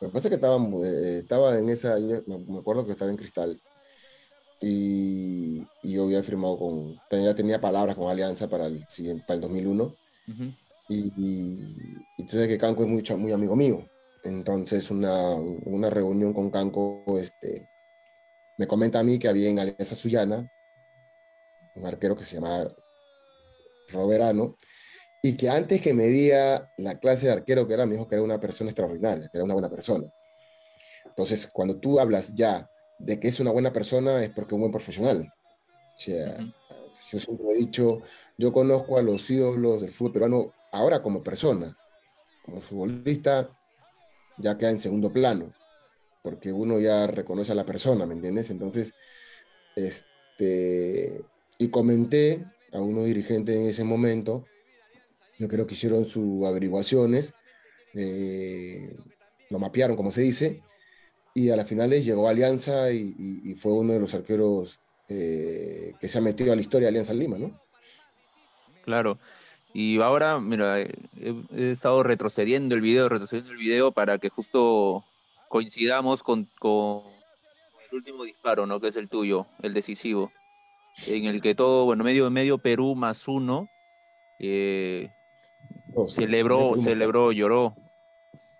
Lo 0.00 0.08
que 0.08 0.12
pasa 0.12 0.28
es 0.28 0.30
que 0.30 0.34
estaba, 0.34 0.56
eh, 0.84 1.18
estaba 1.22 1.58
en 1.58 1.68
esa, 1.70 1.96
me 1.98 2.58
acuerdo 2.58 2.84
que 2.84 2.92
estaba 2.92 3.10
en 3.10 3.16
Cristal 3.16 3.60
y, 4.60 5.60
y 5.82 5.94
yo 5.94 6.04
había 6.04 6.22
firmado 6.22 6.58
con, 6.58 7.00
ya 7.10 7.34
tenía 7.34 7.60
palabras 7.60 7.96
con 7.96 8.10
Alianza 8.10 8.48
para 8.48 8.66
el, 8.66 8.84
para 9.26 9.34
el 9.34 9.40
2001 9.40 9.94
y, 10.88 10.94
y, 11.16 11.76
y, 12.18 12.24
tú 12.24 12.32
sabes 12.32 12.48
que 12.48 12.58
Canco 12.58 12.82
es 12.82 12.88
muy, 12.88 13.02
muy 13.16 13.32
amigo 13.32 13.56
mío. 13.56 13.88
Entonces 14.24 14.90
una, 14.90 15.34
una 15.34 15.90
reunión 15.90 16.32
con 16.32 16.50
Canco 16.50 17.04
este, 17.18 17.68
me 18.58 18.66
comenta 18.66 19.00
a 19.00 19.04
mí 19.04 19.18
que 19.18 19.28
había 19.28 19.50
en 19.50 19.58
Alianza 19.58 19.94
Suyana 19.94 20.50
un 21.74 21.86
arquero 21.86 22.16
que 22.16 22.24
se 22.24 22.36
llamaba 22.36 22.72
Roberano, 23.88 24.56
y 25.22 25.36
que 25.36 25.48
antes 25.48 25.80
que 25.80 25.94
me 25.94 26.04
diga 26.06 26.70
la 26.76 26.98
clase 26.98 27.26
de 27.26 27.32
arquero 27.32 27.66
que 27.66 27.74
era, 27.74 27.86
me 27.86 27.94
dijo 27.94 28.06
que 28.06 28.14
era 28.14 28.24
una 28.24 28.40
persona 28.40 28.70
extraordinaria, 28.70 29.28
que 29.30 29.38
era 29.38 29.44
una 29.44 29.54
buena 29.54 29.70
persona. 29.70 30.06
Entonces, 31.06 31.48
cuando 31.50 31.78
tú 31.78 31.98
hablas 31.98 32.34
ya 32.34 32.68
de 32.98 33.18
que 33.18 33.28
es 33.28 33.40
una 33.40 33.50
buena 33.50 33.72
persona, 33.72 34.22
es 34.22 34.30
porque 34.30 34.50
es 34.50 34.54
un 34.54 34.60
buen 34.60 34.72
profesional. 34.72 35.32
O 35.96 35.98
sea, 35.98 36.38
yo 37.10 37.18
siempre 37.18 37.46
he 37.52 37.54
dicho, 37.54 38.02
yo 38.36 38.52
conozco 38.52 38.98
a 38.98 39.02
los 39.02 39.30
ídolos 39.30 39.80
del 39.80 39.92
fútbol 39.92 40.12
peruano 40.12 40.52
ahora 40.72 41.02
como 41.02 41.22
persona, 41.22 41.76
como 42.44 42.60
futbolista, 42.60 43.50
ya 44.38 44.58
queda 44.58 44.70
en 44.70 44.80
segundo 44.80 45.12
plano 45.12 45.52
porque 46.24 46.50
uno 46.50 46.80
ya 46.80 47.06
reconoce 47.06 47.52
a 47.52 47.54
la 47.54 47.66
persona, 47.66 48.06
¿me 48.06 48.14
entiendes? 48.14 48.48
Entonces, 48.48 48.94
este, 49.76 51.22
y 51.58 51.68
comenté 51.68 52.46
a 52.72 52.80
unos 52.80 53.04
dirigentes 53.04 53.54
en 53.54 53.66
ese 53.66 53.84
momento, 53.84 54.46
yo 55.38 55.48
creo 55.48 55.66
que 55.66 55.74
hicieron 55.74 56.06
sus 56.06 56.46
averiguaciones, 56.46 57.34
eh, 57.92 58.96
lo 59.50 59.58
mapearon, 59.58 59.96
como 59.96 60.10
se 60.10 60.22
dice, 60.22 60.62
y 61.34 61.50
a 61.50 61.56
las 61.56 61.68
finales 61.68 62.06
llegó 62.06 62.26
Alianza 62.26 62.90
y, 62.90 63.54
fue 63.58 63.74
uno 63.74 63.92
de 63.92 64.00
los 64.00 64.14
arqueros 64.14 64.80
eh, 65.10 65.92
que 66.00 66.08
se 66.08 66.16
ha 66.16 66.22
metido 66.22 66.54
a 66.54 66.56
la 66.56 66.62
historia 66.62 66.86
de 66.86 66.88
Alianza 66.88 67.12
Lima, 67.12 67.36
¿no? 67.36 67.60
Claro. 68.82 69.18
Y 69.74 70.00
ahora, 70.00 70.38
mira, 70.38 70.80
he, 70.80 70.88
he, 71.52 71.72
estado 71.72 72.04
retrocediendo 72.04 72.76
el 72.76 72.80
video, 72.80 73.08
retrocediendo 73.08 73.50
el 73.50 73.58
video 73.58 73.90
para 73.90 74.18
que 74.18 74.28
justo 74.28 75.04
coincidamos 75.48 76.22
con, 76.22 76.48
con, 76.60 77.02
el 77.90 77.96
último 77.96 78.22
disparo, 78.22 78.66
¿no? 78.66 78.80
Que 78.80 78.88
es 78.88 78.96
el 78.96 79.08
tuyo, 79.08 79.46
el 79.62 79.74
decisivo, 79.74 80.30
en 81.08 81.24
el 81.24 81.42
que 81.42 81.56
todo, 81.56 81.86
bueno, 81.86 82.04
medio 82.04 82.30
medio 82.30 82.58
Perú 82.58 82.94
más 82.94 83.26
uno, 83.26 83.68
eh, 84.38 85.10
celebró, 86.08 86.74
celebró, 86.82 87.32
lloró. 87.32 87.74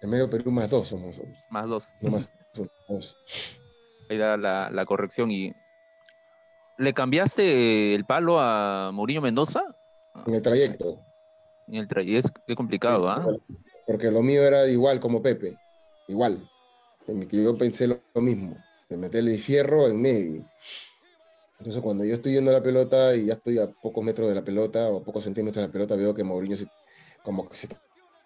En 0.02 0.11
medio 0.11 0.28
Perú 0.28 0.50
más 0.50 0.68
dos 0.68 0.88
somos. 0.88 1.23
Más 1.49 1.68
dos. 1.68 1.88
No 2.00 2.11
más 2.11 2.33
dos. 2.88 3.16
Ahí 4.11 4.18
da 4.18 4.37
la, 4.37 4.68
la 4.68 4.85
corrección 4.85 5.30
y 5.30 5.54
¿Le 6.76 6.92
cambiaste 6.92 7.94
el 7.94 8.04
palo 8.04 8.40
a 8.40 8.90
Mourinho 8.92 9.21
Mendoza? 9.21 9.74
En 10.26 10.35
el 10.35 10.42
trayecto. 10.42 11.00
En 11.68 11.75
el 11.76 11.88
trayecto, 11.88 12.33
es, 12.47 12.56
complicado, 12.56 13.09
¿ah? 13.09 13.26
Porque 13.87 14.11
lo 14.11 14.23
mío 14.23 14.42
era 14.42 14.68
igual 14.68 15.00
como 15.00 15.23
Pepe, 15.23 15.56
igual 16.09 16.49
yo 17.30 17.56
pensé 17.56 17.87
lo, 17.87 18.00
mismo, 18.21 18.56
de 18.88 18.97
meterle 18.97 19.35
el 19.35 19.40
fierro 19.40 19.87
en 19.87 20.00
medio. 20.00 20.45
Entonces 21.58 21.82
cuando 21.82 22.04
yo 22.04 22.15
estoy 22.15 22.32
yendo 22.32 22.50
a 22.50 22.54
la 22.54 22.62
pelota 22.62 23.15
y 23.15 23.26
ya 23.26 23.34
estoy 23.34 23.58
a 23.58 23.71
pocos 23.71 24.04
metros 24.04 24.28
de 24.28 24.34
la 24.34 24.45
pelota 24.45 24.89
o 24.89 24.99
a 24.99 25.04
pocos 25.04 25.25
centímetros 25.25 25.62
de 25.62 25.69
la 25.69 25.73
pelota, 25.73 25.97
veo 25.97 26.15
que 26.15 26.25
Mourinho 26.25 26.56
como 27.23 27.49
que 27.49 27.56
se 27.56 27.67
está 27.67 27.80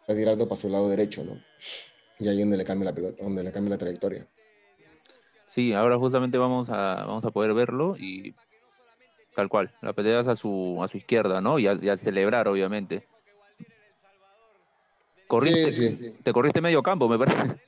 tirando 0.09 0.49
para 0.49 0.61
su 0.61 0.69
lado 0.69 0.89
derecho, 0.89 1.25
¿no? 1.25 1.41
Y 2.19 2.29
ahí 2.29 2.37
es 2.37 2.43
donde 2.43 2.57
le 2.57 2.65
cambia 2.65 2.87
la 2.87 2.95
pelota, 2.95 3.23
donde 3.23 3.45
le 3.45 3.53
cambia 3.53 3.71
la 3.71 3.79
trayectoria. 3.79 4.27
Sí, 5.47 5.73
ahora 5.73 5.99
justamente 5.99 6.37
vamos 6.37 6.69
a, 6.69 7.05
vamos 7.07 7.25
a 7.25 7.31
poder 7.31 7.55
verlo 7.55 7.97
y 7.97 8.35
tal 9.35 9.49
cual, 9.49 9.73
la 9.83 9.93
peleas 9.93 10.29
a 10.29 10.37
su, 10.37 10.79
a 10.83 10.89
su 10.89 10.97
izquierda, 10.97 11.41
¿no? 11.41 11.59
Y 11.59 11.67
a, 11.67 11.97
celebrar, 11.97 12.49
obviamente. 12.49 13.05
Corriste, 15.27 15.73
sí, 15.73 15.97
sí. 15.97 16.15
Te 16.23 16.33
corriste 16.33 16.61
medio 16.61 16.83
campo, 16.83 17.09
me 17.09 17.19
parece. 17.19 17.59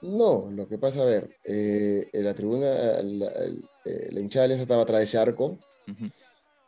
No, 0.00 0.48
lo 0.50 0.68
que 0.68 0.78
pasa, 0.78 1.02
a 1.02 1.06
ver, 1.06 1.36
eh, 1.44 2.08
en 2.12 2.24
la 2.24 2.34
tribuna, 2.34 2.66
la, 3.02 3.26
eh, 3.84 4.08
la, 4.12 4.20
hinchada 4.20 4.54
estaba 4.54 4.82
atrás 4.82 4.98
de 4.98 5.04
ese 5.04 5.18
arco 5.18 5.58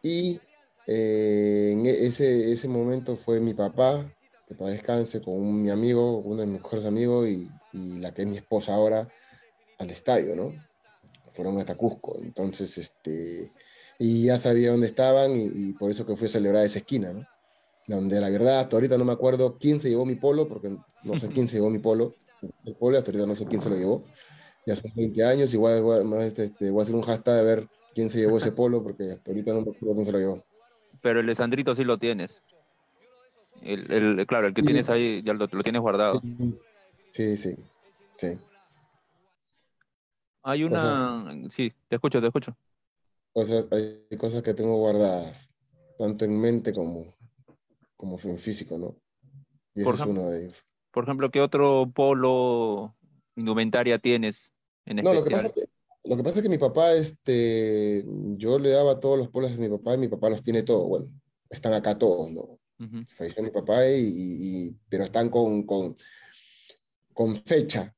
y 0.03 0.41
eh, 0.87 1.71
en 1.73 1.87
ese, 1.87 2.51
ese 2.51 2.67
momento 2.67 3.17
fue 3.17 3.39
mi 3.39 3.55
papá, 3.55 4.13
que 4.49 4.55
para 4.55 4.71
descanse, 4.71 5.23
con 5.23 5.35
un, 5.35 5.63
mi 5.63 5.71
amigo, 5.71 6.19
uno 6.19 6.41
de 6.41 6.47
mis 6.47 6.61
mejores 6.61 6.85
amigos 6.85 7.29
y, 7.29 7.49
y, 7.73 7.99
la 8.01 8.13
que 8.13 8.23
es 8.23 8.29
mi 8.29 8.37
esposa 8.37 8.75
ahora, 8.75 9.09
al 9.79 9.91
estadio, 9.91 10.35
¿no? 10.35 10.53
Fueron 11.33 11.59
hasta 11.59 11.77
Cusco, 11.77 12.19
entonces, 12.21 12.77
este, 12.79 13.53
y 13.99 14.25
ya 14.25 14.37
sabía 14.37 14.71
dónde 14.71 14.87
estaban 14.87 15.33
y, 15.33 15.51
y 15.55 15.73
por 15.75 15.91
eso 15.91 16.07
que 16.07 16.17
fue 16.17 16.27
a 16.27 16.31
celebrar 16.31 16.65
esa 16.65 16.79
esquina, 16.79 17.13
¿no? 17.13 17.27
Donde 17.87 18.21
la 18.21 18.31
verdad, 18.31 18.61
hasta 18.61 18.77
ahorita 18.77 18.97
no 18.97 19.05
me 19.05 19.13
acuerdo 19.13 19.59
quién 19.59 19.81
se 19.81 19.89
llevó 19.89 20.07
mi 20.07 20.15
polo, 20.15 20.47
porque 20.49 20.77
no 21.03 21.19
sé 21.19 21.29
quién 21.29 21.49
se 21.49 21.57
llevó 21.57 21.71
mi 21.71 21.81
polo, 21.81 22.15
el 22.65 22.75
pueblo, 22.77 22.99
hasta 22.99 23.11
ahorita 23.11 23.27
no 23.27 23.35
sé 23.35 23.47
quién 23.47 23.61
se 23.61 23.69
lo 23.69 23.77
llevó. 23.77 24.05
Ya 24.67 24.77
son 24.77 24.93
20 24.95 25.25
años, 25.25 25.53
igual 25.53 25.83
voy 25.83 26.19
a, 26.19 26.27
este, 26.27 26.45
este, 26.45 26.71
voy 26.71 26.81
a 26.81 26.83
hacer 26.83 26.95
un 26.95 27.03
hashtag 27.03 27.37
de 27.37 27.43
ver 27.43 27.69
quién 27.95 28.11
se 28.11 28.19
llevó 28.19 28.39
ese 28.39 28.53
polo, 28.53 28.83
porque 28.83 29.13
hasta 29.13 29.31
ahorita 29.31 29.53
no 29.53 29.63
me 29.63 29.71
acuerdo 29.73 29.95
quién 29.95 30.05
se 30.05 30.13
lo 30.13 30.19
llevó. 30.19 30.45
Pero 31.03 31.21
el 31.21 31.27
de 31.27 31.35
Sandrito 31.35 31.75
sí 31.75 31.85
lo 31.85 31.99
tienes. 31.99 32.43
El, 33.63 33.91
el 33.91 34.27
claro, 34.27 34.47
el 34.47 34.55
que 34.55 34.63
tienes 34.63 34.89
ahí 34.89 35.23
ya 35.23 35.33
lo, 35.33 35.47
lo, 35.51 35.63
tienes 35.63 35.83
guardado. 35.83 36.21
Sí, 37.13 37.37
sí, 37.37 37.57
sí. 38.17 38.39
Hay 40.43 40.65
una... 40.65 41.49
sí, 41.51 41.73
te 41.89 41.97
escucho, 41.97 42.21
te 42.21 42.27
escucho. 42.27 42.57
Cosas, 43.33 43.69
hay 43.71 44.17
cosas 44.19 44.43
que 44.43 44.55
tengo 44.55 44.77
guardadas, 44.77 45.53
tanto 45.99 46.25
en 46.25 46.41
mente 46.41 46.73
como, 46.73 47.15
como 47.97 48.19
en 48.25 48.39
físico, 48.39 48.79
¿no? 48.79 48.97
Y 49.75 49.83
ese 49.83 49.91
es 49.91 50.01
uno 50.01 50.31
de 50.31 50.45
ellos. 50.45 50.65
Por 50.91 51.05
ejemplo, 51.05 51.31
¿qué 51.31 51.41
otro 51.41 51.91
polo 51.95 52.97
indumentaria 53.37 53.99
tienes 53.99 54.53
en 54.85 54.97
no, 54.97 55.15
Lo 55.15 55.23
que, 55.23 55.31
pasa 55.31 55.47
es 55.47 55.53
que, 55.53 55.63
lo 56.05 56.17
que 56.17 56.23
pasa 56.23 56.39
es 56.39 56.43
que 56.43 56.49
mi 56.49 56.59
papá, 56.59 56.93
este, 56.95 58.05
yo 58.37 58.59
le 58.59 58.71
daba 58.71 58.99
todos 58.99 59.19
los 59.19 59.29
polos 59.29 59.53
a 59.53 59.57
mi 59.57 59.69
papá 59.69 59.95
y 59.95 59.99
mi 59.99 60.09
papá 60.09 60.31
los 60.31 60.43
tiene 60.43 60.63
todos. 60.63 60.89
Bueno, 60.89 61.07
están 61.49 61.73
acá 61.75 61.97
todos, 61.97 62.31
¿no? 62.31 62.59
Falleció 63.15 63.43
mi 63.43 63.51
papá, 63.51 63.87
y, 63.87 64.75
pero 64.89 65.05
están 65.05 65.29
con, 65.29 65.65
con, 65.65 65.97
con 67.13 67.37
fecha. 67.45 67.95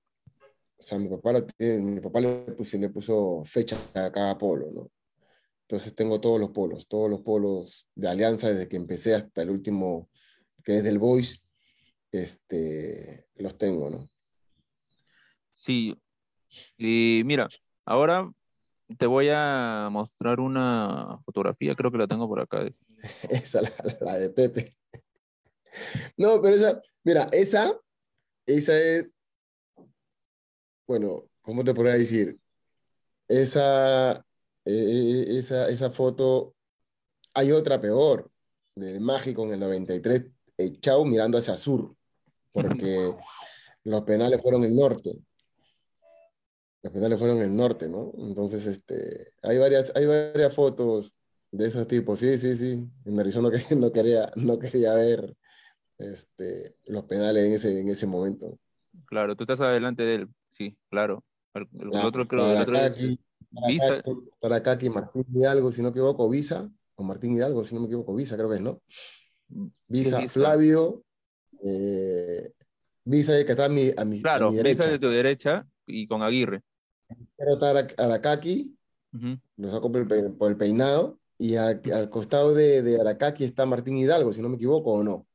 O 0.83 0.85
sea, 0.85 0.99
mi 0.99 1.09
papá, 1.09 1.33
mi 1.61 2.01
papá 2.01 2.19
le, 2.19 2.29
puso, 2.57 2.77
le 2.77 2.89
puso 2.89 3.45
fecha 3.45 3.79
a 3.95 4.11
cada 4.11 4.37
polo, 4.37 4.69
¿no? 4.73 4.91
Entonces 5.61 5.95
tengo 5.95 6.21
todos 6.21 6.41
los 6.41 6.51
polos, 6.51 6.89
todos 6.89 7.09
los 7.09 7.21
polos 7.21 7.89
de 7.95 8.09
Alianza 8.09 8.51
desde 8.51 8.69
que 8.69 8.77
empecé 8.77 9.15
hasta 9.15 9.43
el 9.43 9.51
último, 9.51 10.11
que 10.65 10.79
es 10.79 10.85
del 10.85 10.99
Boys, 10.99 11.41
este, 12.11 13.27
los 13.37 13.57
tengo, 13.57 13.91
¿no? 13.91 14.09
Sí. 15.53 15.97
Y 16.77 17.23
mira, 17.25 17.49
ahora 17.85 18.29
te 18.99 19.07
voy 19.07 19.29
a 19.33 19.89
mostrar 19.89 20.41
una 20.41 21.21
fotografía, 21.25 21.77
creo 21.77 21.93
que 21.93 21.99
la 21.99 22.09
tengo 22.09 22.27
por 22.27 22.41
acá. 22.41 22.69
esa, 23.31 23.63
la, 24.01 24.19
de 24.19 24.31
Pepe. 24.31 24.77
No, 26.19 26.43
pero 26.43 26.57
esa, 26.57 26.83
mira, 27.03 27.31
esa, 27.33 27.73
esa 28.45 28.79
es, 28.79 29.09
bueno, 30.93 31.25
¿cómo 31.41 31.65
te 31.65 31.73
podría 31.73 31.95
decir? 31.95 32.39
Esa, 33.27 34.17
e, 34.67 34.73
e, 34.73 35.39
esa, 35.39 35.71
esa 35.71 35.91
foto, 35.91 36.55
hay 37.33 37.51
otra 37.51 37.81
peor, 37.81 38.31
del 38.75 39.01
Mágico 39.01 39.45
en 39.45 39.55
el 39.55 39.61
93, 39.61 40.27
echado 40.59 41.07
mirando 41.07 41.39
hacia 41.39 41.57
sur 41.57 41.97
porque 42.53 43.15
los 43.85 44.03
penales 44.03 44.43
fueron 44.43 44.65
el 44.65 44.77
norte. 44.77 45.19
Los 46.83 46.93
penales 46.93 47.19
fueron 47.19 47.39
el 47.39 47.57
norte, 47.57 47.89
¿no? 47.89 48.13
Entonces, 48.19 48.67
este, 48.67 49.33
hay 49.41 49.57
varias, 49.57 49.93
hay 49.97 50.05
varias 50.05 50.55
fotos 50.55 51.19
de 51.51 51.69
esos 51.69 51.87
tipos. 51.87 52.19
Sí, 52.19 52.37
sí, 52.39 52.55
sí. 52.55 52.87
Me 53.07 53.25
no, 53.25 53.51
no, 53.77 53.93
quería, 53.93 54.31
no 54.37 54.59
quería 54.59 54.93
ver 54.93 55.35
este, 55.97 56.77
los 56.85 57.05
penales 57.05 57.45
en 57.45 57.53
ese, 57.53 57.81
en 57.81 57.89
ese 57.89 58.07
momento. 58.07 58.59
Claro, 59.07 59.35
tú 59.37 59.45
estás 59.45 59.61
adelante 59.63 60.03
de 60.03 60.15
él. 60.17 60.29
Sí, 60.71 60.77
claro. 60.91 61.25
El, 61.55 61.69
el 61.81 61.89
Ya, 61.91 62.07
otro 62.07 62.27
creo, 62.27 62.53
el 62.53 62.61
otro 62.61 62.77
es 62.77 62.95
Tarakaki, 62.95 63.21
Visa, 63.51 63.87
Tarakaki, 63.87 64.31
Tarakaki, 64.41 64.91
Martín 64.91 65.25
Hidalgo, 65.33 65.73
si 65.73 65.83
no 65.83 65.89
me 65.89 65.91
equivoco, 65.91 66.29
Visa, 66.29 66.71
o 66.95 67.03
Martín 67.03 67.33
Hidalgo, 67.37 67.65
si 67.65 67.75
no 67.75 67.81
me 67.81 67.87
equivoco, 67.87 68.15
Visa, 68.15 68.37
creo 68.37 68.49
que 68.49 68.57
es, 68.57 68.61
¿no? 68.63 68.81
¿qué 69.49 69.55
es 69.55 69.79
Visa? 69.89 70.29
Flavio, 70.29 71.05
eh, 71.65 72.53
Visa 73.05 73.33
que 73.45 73.51
está 73.51 73.67
a 73.67 73.69
mi, 73.69 73.91
a 73.97 74.05
mi, 74.05 74.19
a 74.19 74.23
Claro, 74.23 74.51
mi 74.51 74.57
Visa 74.57 74.65
derecha. 74.65 74.91
de 74.91 74.99
tu 74.99 75.09
derecha 75.09 75.67
y 75.87 76.07
con 76.07 76.23
Aguirre. 76.23 76.63
Pero 77.37 77.59
Tarak- 77.59 77.95
Arakaki, 77.99 78.77
lo 79.57 79.71
saco 79.71 79.91
por 79.93 80.01
el, 80.01 80.07
pe- 80.07 80.31
por 80.31 80.51
el 80.51 80.57
peinado, 80.57 81.19
y 81.39 81.57
a- 81.57 81.69
al 81.93 82.09
costado 82.11 82.55
de, 82.55 82.83
de 82.83 83.01
Arakaki 83.01 83.45
está 83.45 83.67
Martín 83.67 83.97
Hidalgo, 83.97 84.33
si 84.33 84.41
no 84.41 84.49
me 84.49 84.57
equivoco, 84.57 84.93
o 84.93 85.03
no. 85.03 85.27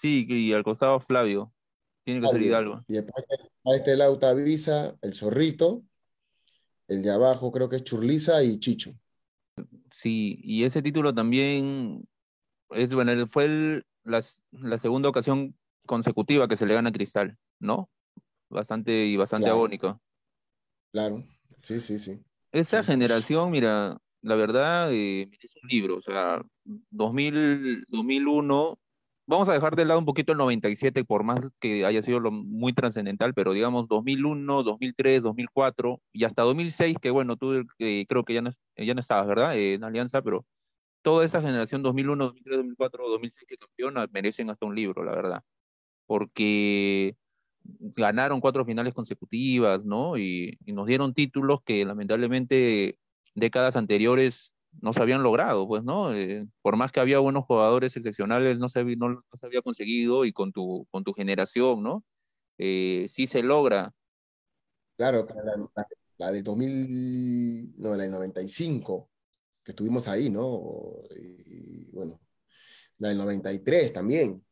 Sí, 0.00 0.26
y 0.28 0.52
al 0.52 0.64
costado 0.64 1.00
Flavio. 1.00 1.52
Tiene 2.08 2.20
que 2.22 2.28
Flavio. 2.28 2.46
Hidalgo. 2.46 2.84
Y 2.88 2.92
después 2.94 3.24
a 3.64 3.74
este 3.76 3.96
lado 3.96 4.14
está 4.14 4.32
Visa, 4.32 4.96
el 5.02 5.14
Zorrito, 5.14 5.82
el 6.88 7.02
de 7.02 7.10
abajo 7.10 7.52
creo 7.52 7.68
que 7.68 7.76
es 7.76 7.84
Churliza 7.84 8.42
y 8.42 8.58
Chicho. 8.58 8.92
Sí, 9.90 10.38
y 10.42 10.64
ese 10.64 10.82
título 10.82 11.14
también 11.14 12.06
es, 12.70 12.92
bueno, 12.94 13.26
fue 13.28 13.44
el- 13.46 13.86
la, 14.04 14.24
la 14.52 14.78
segunda 14.78 15.08
ocasión 15.08 15.56
consecutiva 15.86 16.48
que 16.48 16.56
se 16.56 16.66
le 16.66 16.74
gana 16.74 16.90
a 16.90 16.92
Cristal, 16.92 17.38
¿no? 17.60 17.90
Bastante 18.50 19.06
y 19.06 19.16
bastante 19.16 19.50
Claro, 19.50 19.58
agónico. 19.58 20.02
claro, 20.92 21.24
sí, 21.62 21.80
sí, 21.80 21.98
sí, 21.98 22.24
Esa 22.52 22.82
sí. 22.82 22.86
generación, 22.86 23.50
mira, 23.50 23.98
la 24.22 24.34
verdad, 24.34 24.92
eh, 24.92 25.28
es 25.40 25.50
un 25.62 25.68
libro, 25.68 25.96
o 25.96 26.00
sea, 26.00 26.42
2000, 26.64 27.84
2001, 27.88 28.78
vamos 29.28 29.48
a 29.50 29.54
dejar 29.54 29.76
de 29.76 29.86
lado 29.86 30.00
un 30.00 30.06
poquito 30.06 30.32
el 30.32 30.38
97, 30.38 31.04
por 31.04 31.24
más 31.24 31.40
que 31.60 31.86
haya 31.86 32.02
sido 32.02 32.20
lo 32.20 32.32
muy 32.32 32.74
trascendental, 32.74 33.34
pero 33.34 33.52
digamos 33.54 33.88
2001, 33.88 34.64
2003, 34.64 35.22
2004 35.22 36.02
y 36.12 36.24
hasta 36.24 36.42
2006, 36.42 36.98
que 37.02 37.10
bueno, 37.10 37.36
tú 37.36 37.64
eh, 37.80 38.06
creo 38.08 38.24
que 38.24 38.34
ya 38.34 38.42
no, 38.42 38.50
es- 38.50 38.60
ya 38.76 38.94
no 38.94 39.00
estabas, 39.00 39.28
¿verdad? 39.28 39.56
Eh, 39.56 39.74
en 39.74 39.84
Alianza, 39.84 40.22
pero 40.22 40.46
toda 41.02 41.24
esa 41.24 41.40
generación 41.42 41.82
2001, 41.82 42.26
2003, 42.26 42.58
2004, 42.58 43.08
2006 43.08 43.46
que 43.48 43.58
campeona 43.58 44.06
merecen 44.12 44.50
hasta 44.50 44.66
un 44.66 44.74
libro, 44.76 45.04
la 45.04 45.12
verdad, 45.14 45.42
porque 46.06 47.16
ganaron 47.62 48.40
cuatro 48.40 48.64
finales 48.64 48.94
consecutivas, 48.94 49.84
¿no? 49.84 50.16
Y, 50.18 50.58
y 50.64 50.72
nos 50.72 50.86
dieron 50.86 51.14
títulos 51.14 51.60
que 51.64 51.84
lamentablemente 51.84 52.98
décadas 53.34 53.76
anteriores 53.76 54.52
no 54.80 54.92
se 54.92 55.00
habían 55.00 55.22
logrado, 55.22 55.66
pues, 55.66 55.82
¿no? 55.84 56.14
Eh, 56.14 56.46
por 56.62 56.76
más 56.76 56.92
que 56.92 57.00
había 57.00 57.18
buenos 57.18 57.44
jugadores 57.44 57.96
excepcionales, 57.96 58.58
no 58.58 58.68
se, 58.68 58.84
no, 58.96 59.08
no 59.08 59.22
se 59.40 59.46
había 59.46 59.62
conseguido 59.62 60.24
y 60.24 60.32
con 60.32 60.52
tu, 60.52 60.86
con 60.90 61.04
tu 61.04 61.12
generación, 61.12 61.82
¿no? 61.82 62.04
Eh, 62.58 63.08
sí 63.10 63.26
se 63.26 63.42
logra. 63.42 63.92
Claro, 64.96 65.26
la, 65.74 65.86
la, 66.18 66.32
del 66.32 66.42
2000, 66.42 67.74
no, 67.78 67.94
la 67.94 68.02
del 68.02 68.12
95, 68.12 69.08
que 69.62 69.72
estuvimos 69.72 70.08
ahí, 70.08 70.28
¿no? 70.28 70.92
Y, 71.16 71.90
bueno, 71.92 72.20
la 72.98 73.08
del 73.10 73.18
93 73.18 73.92
también, 73.92 74.44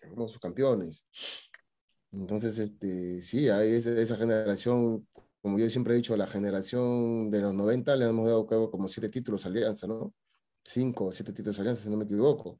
que 0.00 0.08
fuimos 0.08 0.32
sus 0.32 0.40
campeones. 0.40 1.06
Entonces, 2.12 2.58
este, 2.58 3.20
sí, 3.20 3.50
hay 3.50 3.72
esa 3.72 4.16
generación, 4.16 5.06
como 5.46 5.60
yo 5.60 5.70
siempre 5.70 5.94
he 5.94 5.96
dicho, 5.98 6.16
la 6.16 6.26
generación 6.26 7.30
de 7.30 7.40
los 7.40 7.54
90 7.54 7.94
le 7.94 8.06
hemos 8.06 8.26
dado 8.26 8.48
como 8.68 8.88
siete 8.88 9.08
títulos 9.08 9.44
a 9.44 9.48
Alianza, 9.48 9.86
¿no? 9.86 10.12
Cinco 10.64 11.04
o 11.04 11.12
siete 11.12 11.32
títulos 11.32 11.56
a 11.56 11.60
Alianza, 11.60 11.84
si 11.84 11.88
no 11.88 11.96
me 11.96 12.02
equivoco. 12.02 12.58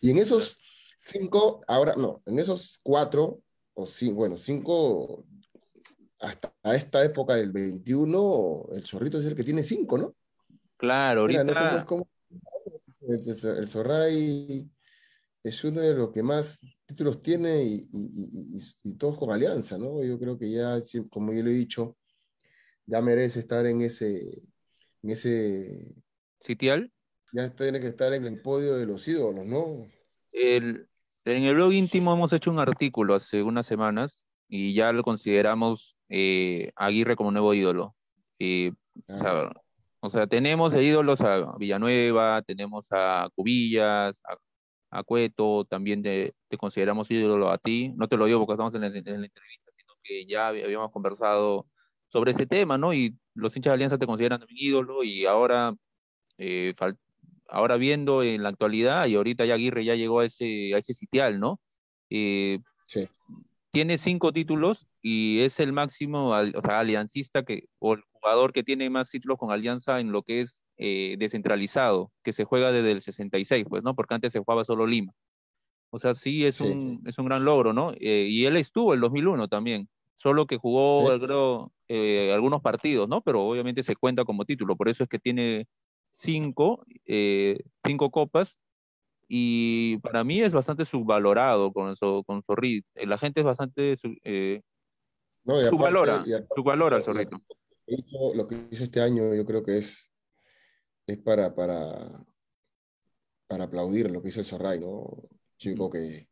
Y 0.00 0.10
en 0.10 0.18
esos 0.18 0.58
cinco, 0.98 1.60
ahora, 1.68 1.94
no, 1.94 2.24
en 2.26 2.40
esos 2.40 2.80
cuatro, 2.82 3.40
o 3.74 3.86
cinco, 3.86 4.16
bueno, 4.16 4.36
cinco, 4.36 5.24
hasta 6.18 6.52
esta 6.74 7.04
época 7.04 7.36
del 7.36 7.52
21, 7.52 8.66
el 8.72 8.84
Zorrito 8.84 9.20
es 9.20 9.26
el 9.26 9.36
que 9.36 9.44
tiene 9.44 9.62
cinco, 9.62 9.96
¿no? 9.96 10.16
Claro, 10.76 11.28
Mira, 11.28 11.44
¿no? 11.44 11.54
¿Cómo 11.54 11.68
es 11.68 11.70
ahorita, 11.70 11.86
como 11.86 12.08
el, 13.60 13.68
Zorray 13.68 14.68
es 15.44 15.62
uno 15.62 15.80
de 15.80 15.94
los 15.94 16.10
que 16.10 16.24
más 16.24 16.58
títulos 16.84 17.22
tiene 17.22 17.62
y, 17.62 17.74
y- 17.74 17.88
y- 17.92 18.56
y- 18.58 18.90
y 18.90 18.94
todos 18.94 19.18
con 19.18 19.30
Alianza, 19.30 19.78
¿no? 19.78 20.02
Yo 20.02 20.18
creo 20.18 20.36
que 20.36 20.50
ya, 20.50 20.80
como 21.10 21.32
yo 21.32 21.44
lo 21.44 21.50
he 21.50 21.54
dicho, 21.54 21.96
ya 22.86 23.00
merece 23.02 23.40
estar 23.40 23.66
en 23.66 23.82
ese, 23.82 24.42
en 25.02 25.10
ese, 25.10 25.94
Sitial, 26.40 26.92
ya 27.32 27.54
tiene 27.54 27.80
que 27.80 27.88
estar 27.88 28.12
en 28.12 28.24
el 28.26 28.40
podio 28.40 28.76
de 28.76 28.86
los 28.86 29.06
ídolos, 29.08 29.46
¿no? 29.46 29.86
el, 30.32 30.88
en 31.24 31.44
el 31.44 31.54
blog 31.54 31.72
íntimo 31.72 32.12
hemos 32.12 32.32
hecho 32.32 32.50
un 32.50 32.58
artículo 32.58 33.14
hace 33.14 33.42
unas 33.42 33.66
semanas 33.66 34.26
y 34.48 34.74
ya 34.74 34.92
lo 34.92 35.02
consideramos 35.02 35.96
eh, 36.08 36.72
Aguirre 36.76 37.16
como 37.16 37.30
nuevo 37.30 37.54
ídolo. 37.54 37.96
Eh, 38.38 38.72
o 39.08 39.18
sea, 39.18 39.52
o 40.00 40.10
sea, 40.10 40.26
tenemos 40.26 40.72
de 40.72 40.84
ídolos 40.84 41.20
a 41.22 41.56
Villanueva, 41.56 42.42
tenemos 42.42 42.86
a 42.90 43.28
Cubillas, 43.34 44.14
a, 44.24 44.36
a 44.98 45.02
Cueto, 45.02 45.64
también 45.64 46.02
te, 46.02 46.34
te 46.48 46.58
consideramos 46.58 47.10
ídolo 47.10 47.50
a 47.50 47.58
ti. 47.58 47.92
No 47.96 48.08
te 48.08 48.16
lo 48.16 48.26
digo 48.26 48.40
porque 48.40 48.52
estamos 48.54 48.74
en 48.74 48.80
la, 48.82 48.86
en 48.88 48.94
la 48.94 49.26
entrevista, 49.26 49.72
sino 49.76 49.94
que 50.02 50.26
ya 50.26 50.50
hab- 50.50 50.64
habíamos 50.64 50.92
conversado 50.92 51.66
sobre 52.14 52.30
este 52.30 52.46
tema, 52.46 52.78
¿no? 52.78 52.94
Y 52.94 53.16
los 53.34 53.56
hinchas 53.56 53.72
de 53.72 53.74
Alianza 53.74 53.98
te 53.98 54.06
consideran 54.06 54.38
también 54.38 54.68
ídolo 54.68 55.02
y 55.02 55.26
ahora, 55.26 55.74
eh, 56.38 56.72
ahora 57.48 57.76
viendo 57.76 58.22
en 58.22 58.44
la 58.44 58.50
actualidad 58.50 59.06
y 59.06 59.16
ahorita 59.16 59.44
ya 59.44 59.54
Aguirre 59.54 59.84
ya 59.84 59.96
llegó 59.96 60.20
a 60.20 60.24
ese, 60.24 60.72
a 60.76 60.78
ese 60.78 60.94
sitial, 60.94 61.40
¿no? 61.40 61.58
Eh, 62.10 62.60
sí, 62.86 63.08
tiene 63.72 63.98
cinco 63.98 64.32
títulos 64.32 64.86
y 65.02 65.40
es 65.40 65.58
el 65.58 65.72
máximo, 65.72 66.28
o 66.28 66.62
sea, 66.62 66.78
aliancista 66.78 67.42
que, 67.42 67.64
o 67.80 67.94
el 67.94 68.02
jugador 68.12 68.52
que 68.52 68.62
tiene 68.62 68.88
más 68.88 69.10
títulos 69.10 69.36
con 69.36 69.50
Alianza 69.50 69.98
en 69.98 70.12
lo 70.12 70.22
que 70.22 70.42
es 70.42 70.62
eh, 70.76 71.16
descentralizado, 71.18 72.12
que 72.22 72.32
se 72.32 72.44
juega 72.44 72.70
desde 72.70 72.92
el 72.92 73.02
66, 73.02 73.66
pues, 73.68 73.82
¿no? 73.82 73.96
Porque 73.96 74.14
antes 74.14 74.30
se 74.30 74.38
jugaba 74.38 74.62
solo 74.62 74.86
Lima. 74.86 75.12
O 75.90 75.98
sea, 75.98 76.14
sí 76.14 76.46
es 76.46 76.56
sí, 76.56 76.70
un, 76.70 77.02
es 77.04 77.18
un 77.18 77.26
gran 77.26 77.44
logro, 77.44 77.72
¿no? 77.72 77.90
Eh, 77.98 78.28
y 78.30 78.46
él 78.46 78.56
estuvo 78.58 78.94
el 78.94 79.00
2001 79.00 79.48
también, 79.48 79.88
solo 80.16 80.46
que 80.46 80.56
jugó, 80.56 81.12
sí, 81.12 81.20
creo, 81.20 81.72
eh, 81.88 82.32
algunos 82.32 82.62
partidos, 82.62 83.08
¿no? 83.08 83.20
Pero 83.22 83.46
obviamente 83.46 83.82
se 83.82 83.96
cuenta 83.96 84.24
como 84.24 84.44
título, 84.44 84.76
por 84.76 84.88
eso 84.88 85.02
es 85.02 85.08
que 85.08 85.18
tiene 85.18 85.66
cinco, 86.10 86.84
eh, 87.06 87.58
cinco 87.84 88.10
copas 88.10 88.56
y 89.28 89.98
para 89.98 90.24
mí 90.24 90.42
es 90.42 90.52
bastante 90.52 90.84
subvalorado 90.84 91.72
con 91.72 91.92
eso, 91.92 92.22
con 92.24 92.42
Zorrito. 92.42 92.88
Eh, 92.94 93.06
La 93.06 93.18
gente 93.18 93.40
es 93.40 93.46
bastante 93.46 93.96
eh, 94.22 94.62
no, 95.44 95.54
y 95.56 95.66
aparte, 95.66 95.70
subvalora, 95.70 96.22
y 96.26 96.32
aparte, 96.32 96.54
subvalora 96.54 96.96
al 96.96 97.02
Zorrito. 97.04 97.36
aparte 97.36 97.54
lo 97.86 97.86
que 97.86 97.94
hizo, 97.94 98.34
lo 98.34 98.46
que 98.46 98.68
hizo 98.70 98.84
este 98.84 99.00
año, 99.02 99.34
yo 99.34 99.44
creo 99.44 99.62
que 99.62 99.78
es, 99.78 100.10
es 101.06 101.18
para, 101.18 101.54
para, 101.54 102.24
para 103.46 103.64
aplaudir 103.64 104.10
lo 104.10 104.22
que 104.22 104.28
hizo 104.28 104.40
el 104.40 104.46
Zorray, 104.46 104.80
¿no? 104.80 105.06
Chico 105.58 105.90
que, 105.90 106.28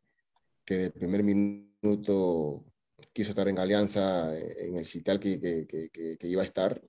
que 0.65 0.75
del 0.75 0.93
primer 0.93 1.23
minuto 1.23 2.65
quiso 3.13 3.31
estar 3.31 3.49
en 3.49 3.59
Alianza 3.59 4.37
en 4.39 4.77
el 4.77 4.85
sitial 4.85 5.19
que, 5.21 5.41
que, 5.41 5.67
que, 5.67 6.19
que- 6.19 6.29
iba 6.29 6.43
a 6.43 6.45
estar, 6.45 6.81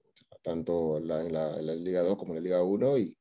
tanto 0.42 1.00
la, 1.00 1.22
en 1.22 1.34
la, 1.34 1.58
en 1.58 1.66
la 1.68 1.76
Liga 1.76 2.04
2 2.04 2.18
como 2.18 2.34
en 2.34 2.40
la 2.40 2.44
Liga 2.44 2.64
1, 2.64 2.98
y, 2.98 3.18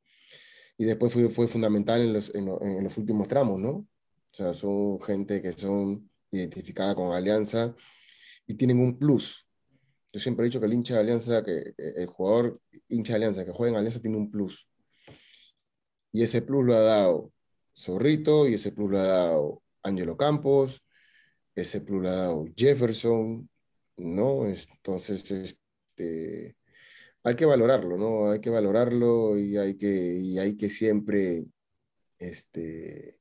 y 0.78 0.84
después 0.84 1.12
fue, 1.12 1.28
fue 1.30 1.48
fundamental 1.48 2.00
en 2.00 2.12
los, 2.12 2.34
en, 2.34 2.48
en 2.48 2.84
los 2.84 2.96
últimos 2.98 3.28
tramos, 3.28 3.60
¿no? 3.60 3.70
O 3.70 4.34
sea, 4.34 4.54
son 4.54 5.00
gente 5.00 5.42
que 5.42 5.52
son 5.52 6.10
identificada 6.30 6.94
con 6.94 7.12
Alianza 7.12 7.74
y 8.46 8.54
tienen 8.54 8.80
un 8.80 8.98
plus. 8.98 9.46
Yo 10.12 10.20
siempre 10.20 10.44
he 10.44 10.48
dicho 10.48 10.60
que 10.60 10.66
el 10.66 10.72
hincha 10.74 10.94
de 10.94 11.00
Alianza, 11.00 11.42
que, 11.44 11.74
el 11.76 12.06
jugador 12.06 12.60
hincha 12.88 13.12
de 13.12 13.16
Alianza 13.16 13.44
que 13.44 13.52
juega 13.52 13.72
en 13.72 13.78
Alianza 13.78 14.00
tiene 14.00 14.16
un 14.16 14.30
plus. 14.30 14.68
Y 16.12 16.22
ese 16.22 16.42
plus 16.42 16.66
lo 16.66 16.74
ha 16.74 16.80
dado 16.80 17.32
Zorrito, 17.74 18.48
y 18.48 18.54
ese 18.54 18.72
plus 18.72 18.90
lo 18.90 18.98
ha 18.98 19.06
dado 19.06 19.62
Angelo 19.82 20.16
Campos, 20.16 20.82
ese 21.54 21.80
dado 21.80 22.46
Jefferson, 22.56 23.48
¿no? 23.96 24.46
Entonces, 24.46 25.30
este, 25.30 26.56
hay 27.22 27.36
que 27.36 27.44
valorarlo, 27.44 27.96
¿no? 27.96 28.30
Hay 28.30 28.40
que 28.40 28.50
valorarlo 28.50 29.38
y 29.38 29.56
hay 29.56 29.76
que, 29.76 30.16
y 30.16 30.38
hay 30.38 30.56
que 30.56 30.70
siempre 30.70 31.44
este, 32.18 33.18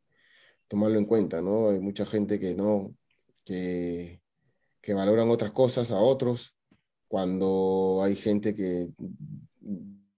tomarlo 0.67 0.97
en 0.97 1.05
cuenta, 1.05 1.41
¿no? 1.41 1.69
Hay 1.69 1.79
mucha 1.79 2.05
gente 2.05 2.39
que 2.39 2.55
no, 2.55 2.95
que, 3.43 4.21
que 4.81 4.93
valoran 4.93 5.29
otras 5.29 5.51
cosas 5.51 5.91
a 5.91 5.97
otros, 5.97 6.55
cuando 7.07 8.01
hay 8.03 8.15
gente 8.15 8.55
que 8.55 8.87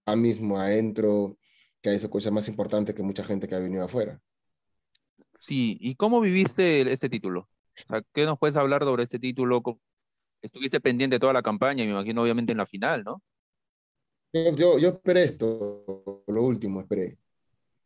va 0.08 0.16
mismo 0.16 0.60
adentro, 0.60 1.38
que 1.82 1.90
hay 1.90 2.00
cosas 2.08 2.32
más 2.32 2.48
importantes 2.48 2.96
que 2.96 3.04
mucha 3.04 3.24
gente 3.24 3.48
que 3.48 3.56
ha 3.56 3.60
venido 3.60 3.84
afuera. 3.84 4.22
Sí, 5.40 5.78
¿y 5.82 5.96
cómo 5.96 6.22
viviste 6.22 6.90
este 6.92 7.10
título? 7.10 7.50
¿Qué 8.14 8.26
nos 8.26 8.40
puedes 8.40 8.56
hablar 8.56 8.84
sobre 8.84 9.04
este 9.04 9.20
título? 9.20 9.62
¿Cómo- 9.62 9.80
Estuviste 10.42 10.82
pendiente 10.82 11.20
toda 11.20 11.34
la 11.34 11.44
campaña, 11.44 11.84
me 11.86 11.92
imagino, 11.92 12.22
obviamente 12.24 12.52
en 12.54 12.60
la 12.60 12.66
final, 12.66 13.04
¿no? 13.04 13.22
Yo, 14.34 14.80
yo, 14.80 14.90
esperé 14.90 15.24
esto, 15.26 16.24
lo 16.28 16.44
último, 16.44 16.82
esperé. 16.82 17.18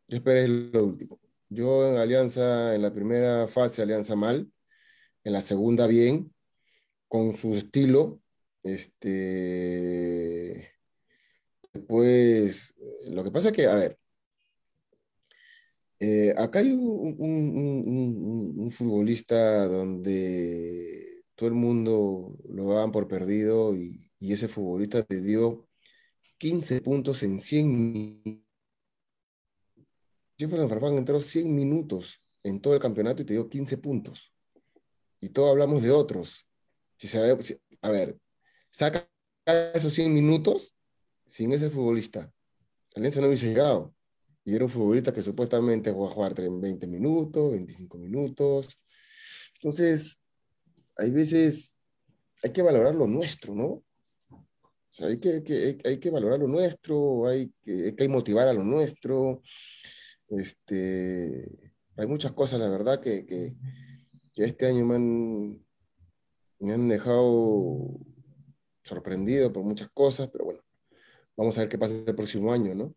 Yo 0.08 0.18
esperé 0.18 0.48
lo 0.48 0.86
último. 0.86 1.20
Yo 1.50 1.88
en 1.90 1.98
Alianza, 1.98 2.76
en 2.76 2.82
la 2.84 2.94
primera 2.94 3.48
fase, 3.48 3.82
Alianza 3.84 4.16
mal, 4.16 4.52
en 5.24 5.34
la 5.34 5.42
segunda 5.42 5.88
bien, 5.88 6.34
con 7.10 7.36
su 7.36 7.56
estilo, 7.56 8.22
Este, 8.64 9.16
después, 11.74 12.76
lo 13.08 13.24
que 13.24 13.32
pasa 13.32 13.50
es 13.50 13.54
que, 13.54 13.68
a 13.68 13.76
ver, 13.76 14.00
eh, 16.00 16.34
acá 16.38 16.60
hay 16.60 16.72
un, 16.72 17.10
futbolista 18.72 19.68
donde 19.68 21.24
todo 21.36 21.50
el 21.50 21.56
mundo 21.56 22.38
lo 22.50 22.70
daban 22.74 22.92
por 22.92 23.08
perdido 23.08 23.76
y, 23.76 24.04
ese 24.20 24.48
futbolista 24.48 25.04
te 25.04 25.22
dio 25.22 25.68
15 26.40 26.82
puntos 26.82 27.24
en 27.24 27.40
100 27.40 27.78
minutos. 28.24 28.44
Jefferson 30.38 30.70
Farfán 30.70 30.98
entró 30.98 31.20
100 31.20 31.56
minutos 31.56 32.22
en 32.44 32.62
todo 32.62 32.74
el 32.76 32.80
campeonato 32.80 33.22
y 33.22 33.26
te 33.26 33.34
dio 33.34 33.50
15 33.50 33.78
puntos. 33.78 34.34
Y 35.20 35.30
todos 35.30 35.52
hablamos 35.52 35.82
de 35.82 35.92
otros. 35.92 36.48
Si 36.98 37.08
a 37.18 37.90
ver, 37.90 38.18
saca 38.72 39.10
esos 39.74 39.94
100 39.94 40.14
minutos 40.14 40.76
sin 41.26 41.52
ese 41.54 41.70
futbolista. 41.70 42.32
Alianza 42.96 43.22
no 43.22 43.28
hubiese 43.28 43.48
llegado. 43.48 43.94
Y 44.48 44.56
era 44.56 44.64
un 44.64 44.70
futbolista 44.70 45.12
que 45.14 45.22
supuestamente 45.22 45.92
va 45.92 46.08
a 46.08 46.10
jugar 46.10 46.40
en 46.40 46.62
20 46.62 46.88
minutos, 46.88 47.52
25 47.52 47.98
minutos. 47.98 48.80
Entonces, 49.56 50.24
hay 50.96 51.12
veces, 51.12 51.78
hay 52.42 52.54
que 52.54 52.62
valorar 52.62 52.96
lo 52.96 53.08
nuestro, 53.08 53.54
¿no? 53.54 53.84
O 54.30 54.46
sea, 54.90 55.08
hay 55.08 55.20
que, 55.20 55.78
hay 55.84 56.00
que 56.00 56.10
valorar 56.10 56.40
lo 56.40 56.48
nuestro, 56.48 57.28
hay 57.28 57.52
que, 57.62 58.08
motivar 58.08 58.48
a 58.48 58.54
lo 58.54 58.64
nuestro. 58.64 59.42
Este, 60.30 61.74
hay 61.98 62.08
muchas 62.08 62.32
cosas, 62.32 62.62
la 62.62 62.70
verdad, 62.70 63.02
que, 63.02 63.26
que, 63.26 63.54
este 64.34 64.68
año 64.68 64.86
me 64.86 64.96
han, 64.96 65.66
me 66.60 66.72
han 66.72 66.88
dejado 66.88 68.00
sorprendido 68.82 69.52
por 69.52 69.64
muchas 69.66 69.90
cosas, 69.90 70.30
pero 70.32 70.46
bueno, 70.46 70.62
vamos 71.36 71.58
a 71.58 71.62
ver 71.62 71.70
qué 71.70 71.78
pasa 71.78 71.94
el 71.94 72.16
próximo 72.16 72.54
año, 72.54 72.74
¿no? 72.74 72.96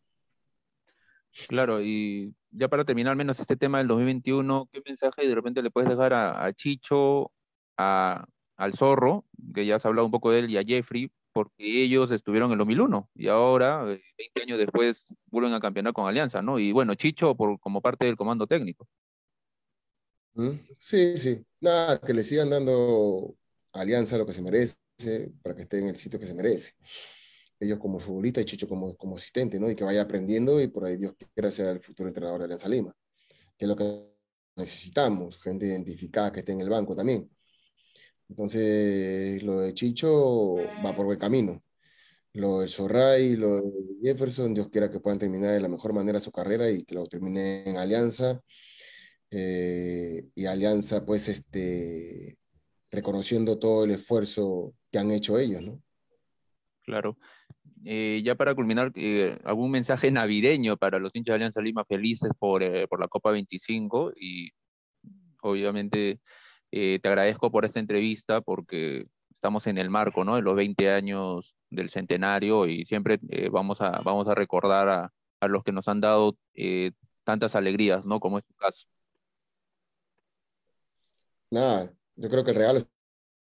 Claro, 1.48 1.80
y 1.80 2.34
ya 2.50 2.68
para 2.68 2.84
terminar 2.84 3.16
menos 3.16 3.38
este 3.38 3.56
tema 3.56 3.78
del 3.78 3.88
2021, 3.88 4.68
¿qué 4.72 4.82
mensaje 4.84 5.26
de 5.26 5.34
repente 5.34 5.62
le 5.62 5.70
puedes 5.70 5.88
dejar 5.88 6.12
a, 6.12 6.52
Chicho, 6.52 7.30
a, 7.76 8.26
al 8.56 8.74
Zorro, 8.74 9.24
que 9.54 9.64
ya 9.64 9.76
has 9.76 9.86
hablado 9.86 10.06
un 10.06 10.10
poco 10.10 10.30
de 10.30 10.40
él, 10.40 10.50
y 10.50 10.56
a 10.56 10.64
Jeffrey, 10.64 11.10
porque 11.32 11.84
ellos 11.84 12.10
estuvieron 12.10 12.48
en 12.48 12.52
el 12.54 12.58
2001 12.58 13.08
y 13.14 13.28
ahora, 13.28 13.84
20 13.84 14.02
eh, 14.18 14.42
años 14.42 14.58
después, 14.58 15.06
vuelven 15.26 15.54
a 15.54 15.60
campeonar 15.60 15.92
con 15.92 16.08
Alianza, 16.08 16.42
¿no? 16.42 16.58
Y 16.58 16.72
bueno, 16.72 16.94
Chicho 16.96 17.36
por, 17.36 17.60
como 17.60 17.80
parte 17.80 18.04
del 18.04 18.16
comando 18.16 18.48
técnico. 18.48 18.88
¿Mm? 20.34 20.50
Sí, 20.78 21.18
sí. 21.18 21.44
Nada, 21.60 22.00
que 22.00 22.14
le 22.14 22.24
sigan 22.24 22.50
dando 22.50 23.36
a 23.72 23.80
Alianza 23.80 24.18
lo 24.18 24.26
que 24.26 24.32
se 24.32 24.42
merece, 24.42 24.78
para 25.42 25.54
que 25.54 25.62
esté 25.62 25.78
en 25.78 25.88
el 25.88 25.96
sitio 25.96 26.18
que 26.18 26.26
se 26.26 26.34
merece 26.34 26.74
ellos 27.60 27.78
como 27.78 28.00
futbolistas 28.00 28.42
y 28.42 28.46
Chicho 28.46 28.66
como, 28.68 28.96
como 28.96 29.16
asistente, 29.16 29.60
¿no? 29.60 29.70
Y 29.70 29.76
que 29.76 29.84
vaya 29.84 30.02
aprendiendo 30.02 30.60
y 30.60 30.68
por 30.68 30.86
ahí 30.86 30.96
Dios 30.96 31.14
quiera 31.34 31.50
ser 31.50 31.68
el 31.68 31.80
futuro 31.80 32.08
entrenador 32.08 32.38
de 32.40 32.44
Alianza 32.46 32.68
Lima, 32.68 32.94
que 33.56 33.66
es 33.66 33.68
lo 33.68 33.76
que 33.76 34.10
necesitamos, 34.56 35.38
gente 35.40 35.66
identificada 35.66 36.32
que 36.32 36.40
esté 36.40 36.52
en 36.52 36.62
el 36.62 36.70
banco 36.70 36.96
también. 36.96 37.30
Entonces, 38.28 39.42
lo 39.42 39.60
de 39.60 39.74
Chicho 39.74 40.54
va 40.84 40.94
por 40.94 41.04
buen 41.06 41.18
camino. 41.18 41.62
Lo 42.32 42.60
de 42.60 42.68
Sorray, 42.68 43.36
lo 43.36 43.60
de 43.60 43.72
Jefferson, 44.02 44.54
Dios 44.54 44.68
quiera 44.70 44.90
que 44.90 45.00
puedan 45.00 45.18
terminar 45.18 45.52
de 45.52 45.60
la 45.60 45.68
mejor 45.68 45.92
manera 45.92 46.20
su 46.20 46.30
carrera 46.30 46.70
y 46.70 46.84
que 46.84 46.94
lo 46.94 47.06
termine 47.06 47.68
en 47.68 47.76
Alianza. 47.76 48.40
Eh, 49.30 50.28
y 50.34 50.46
Alianza, 50.46 51.04
pues, 51.04 51.28
este, 51.28 52.38
reconociendo 52.90 53.58
todo 53.58 53.84
el 53.84 53.90
esfuerzo 53.92 54.74
que 54.92 54.98
han 54.98 55.10
hecho 55.10 55.38
ellos, 55.38 55.62
¿no? 55.62 55.82
Claro. 56.84 57.18
Eh, 57.84 58.20
ya 58.24 58.34
para 58.34 58.54
culminar, 58.54 58.92
eh, 58.94 59.38
algún 59.44 59.70
mensaje 59.70 60.10
navideño 60.10 60.76
para 60.76 60.98
los 60.98 61.14
hinchas 61.16 61.32
de 61.32 61.36
Alianza 61.36 61.62
Lima 61.62 61.84
felices 61.84 62.30
por, 62.38 62.62
eh, 62.62 62.86
por 62.86 63.00
la 63.00 63.08
Copa 63.08 63.30
25 63.30 64.12
y 64.16 64.50
obviamente 65.42 66.20
te 66.70 67.00
agradezco 67.04 67.50
por 67.50 67.64
esta 67.64 67.80
entrevista 67.80 68.42
porque 68.42 69.06
estamos 69.30 69.66
en 69.66 69.78
el 69.78 69.90
marco 69.90 70.24
¿no? 70.24 70.36
de 70.36 70.42
los 70.42 70.54
20 70.54 70.90
años 70.90 71.56
del 71.68 71.90
centenario 71.90 72.66
y 72.68 72.84
siempre 72.84 73.18
vamos, 73.50 73.80
a, 73.80 74.00
vamos 74.02 74.28
a 74.28 74.34
recordar 74.34 74.88
a, 74.88 75.12
a 75.40 75.48
los 75.48 75.64
que 75.64 75.72
nos 75.72 75.88
han 75.88 76.00
dado 76.00 76.36
tantas 77.24 77.56
alegrías, 77.56 78.04
¿no? 78.04 78.20
como 78.20 78.38
es 78.38 78.44
tu 78.44 78.54
caso. 78.54 78.86
Nada, 81.50 81.92
yo 82.14 82.28
creo 82.28 82.44
que 82.44 82.50
el 82.50 82.56
regalo 82.56 82.80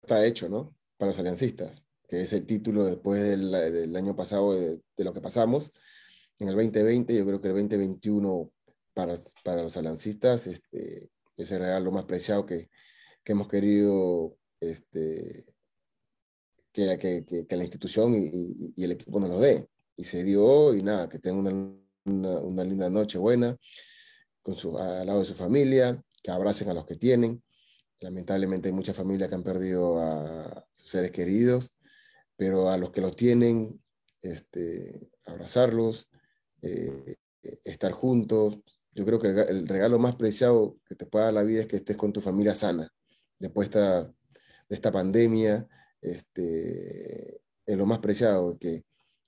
está 0.03 0.27
hecho, 0.27 0.51
¿no? 0.51 0.75
Para 0.99 1.13
los 1.13 1.19
aliancistas 1.19 1.84
que 2.09 2.21
es 2.21 2.33
el 2.33 2.47
título 2.47 2.85
después 2.85 3.23
del, 3.23 3.97
año 3.97 4.15
pasado 4.15 4.55
de, 4.55 4.81
lo 4.99 5.13
que 5.13 5.21
pasamos. 5.21 5.73
En 6.39 6.49
el 6.49 6.55
2020, 6.55 7.17
yo 7.17 7.27
creo 7.27 7.41
que 7.41 7.49
el 7.49 7.55
2021 7.55 8.53
para, 8.93 9.15
para 9.43 9.63
los 9.63 9.77
alancistas 9.77 10.47
este, 10.47 11.11
es 11.37 11.51
el 11.53 11.61
regalo 11.61 11.91
más 11.91 12.05
preciado 12.05 12.47
que, 12.47 12.69
que 13.23 13.33
hemos 13.33 13.49
querido 13.49 14.37
este, 14.61 15.47
que, 16.73 16.99
que, 16.99 17.47
que, 17.47 17.57
la 17.57 17.65
institución 17.65 18.15
y, 18.15 18.73
y, 18.77 18.85
el 18.85 18.93
equipo 18.93 19.19
nos 19.21 19.31
lo 19.31 19.41
dé. 19.41 19.69
Y 19.97 20.05
se 20.05 20.25
dio, 20.25 20.75
y 20.75 20.83
nada, 20.83 21.09
que 21.09 21.19
tengan 21.19 21.81
una, 22.05 22.39
una, 22.41 22.65
linda 22.65 22.91
noche 22.91 23.17
buena 23.17 23.57
con 24.43 24.57
su, 24.57 24.77
al 24.77 25.07
lado 25.07 25.21
de 25.21 25.25
su 25.25 25.35
familia, 25.35 26.03
que 26.23 26.31
abracen 26.31 26.69
a 26.69 26.75
los 26.75 26.85
que 26.85 26.97
tienen. 26.97 27.43
Lamentablemente 28.01 28.69
hay 28.69 28.75
muchas 28.75 28.97
familias 28.97 29.29
que 29.29 29.37
han 29.37 29.45
perdido 29.45 30.01
a 30.01 30.67
sus 30.75 30.91
seres 30.91 31.13
queridos 31.13 31.75
pero 32.37 32.71
a 32.71 32.79
los 32.79 32.91
que 32.91 33.01
los 33.01 33.17
tienen, 33.17 33.81
este, 34.23 35.11
abrazarlos, 35.27 36.09
eh, 36.63 37.17
estar 37.65 37.93
juntos. 37.93 38.59
Yo 38.93 39.05
creo 39.05 39.19
que 39.19 39.29
el 39.29 39.67
regalo 39.69 39.99
más 39.99 40.17
preciado 40.17 40.79
que 40.87 40.95
te 40.95 41.07
pueda 41.07 41.27
dar 41.27 41.35
la 41.35 41.43
vida 41.43 41.63
es 41.63 41.67
que 41.67 41.77
estés 41.77 41.97
con 41.97 42.13
tu 42.13 42.21
familia 42.21 42.55
sana. 42.55 42.93
Después 43.39 43.71
de 43.71 44.13
esta 44.69 44.93
pandemia, 44.93 45.69
este, 46.01 47.41
es 47.67 47.77
lo 47.77 47.87
más 47.87 47.99
preciado 47.99 48.59
que, 48.59 48.85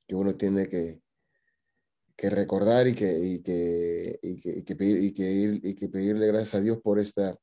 que 0.07 0.14
uno 0.14 0.37
tiene 0.37 0.69
que, 0.69 1.01
que 2.16 2.31
recordar 2.31 2.87
y 2.88 2.95
que, 2.95 3.19
y 3.19 3.42
que, 3.42 4.19
y 4.23 4.62
que, 4.64 4.77
pedir, 4.77 5.03
y, 5.03 5.12
que 5.12 5.61
y 5.62 5.75
que 5.75 5.88
pedirle 5.88 6.27
gracias 6.27 6.55
a 6.55 6.61
Dios 6.61 6.79
por 6.83 6.99
esta, 6.99 7.38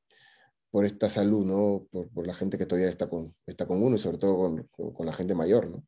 por 0.73 0.85
esta 0.85 1.07
salud, 1.07 1.45
¿no? 1.45 1.85
Por, 1.91 2.25
la 2.25 2.33
gente 2.33 2.57
que 2.57 2.65
todavía 2.65 2.89
está 2.89 3.07
con, 3.07 3.35
está 3.45 3.67
con 3.67 3.83
uno 3.83 3.95
y 3.95 3.99
sobre 3.99 4.17
todo 4.17 4.65
con, 4.71 5.05
la 5.05 5.13
gente 5.13 5.35
mayor, 5.35 5.69
¿no? 5.69 5.83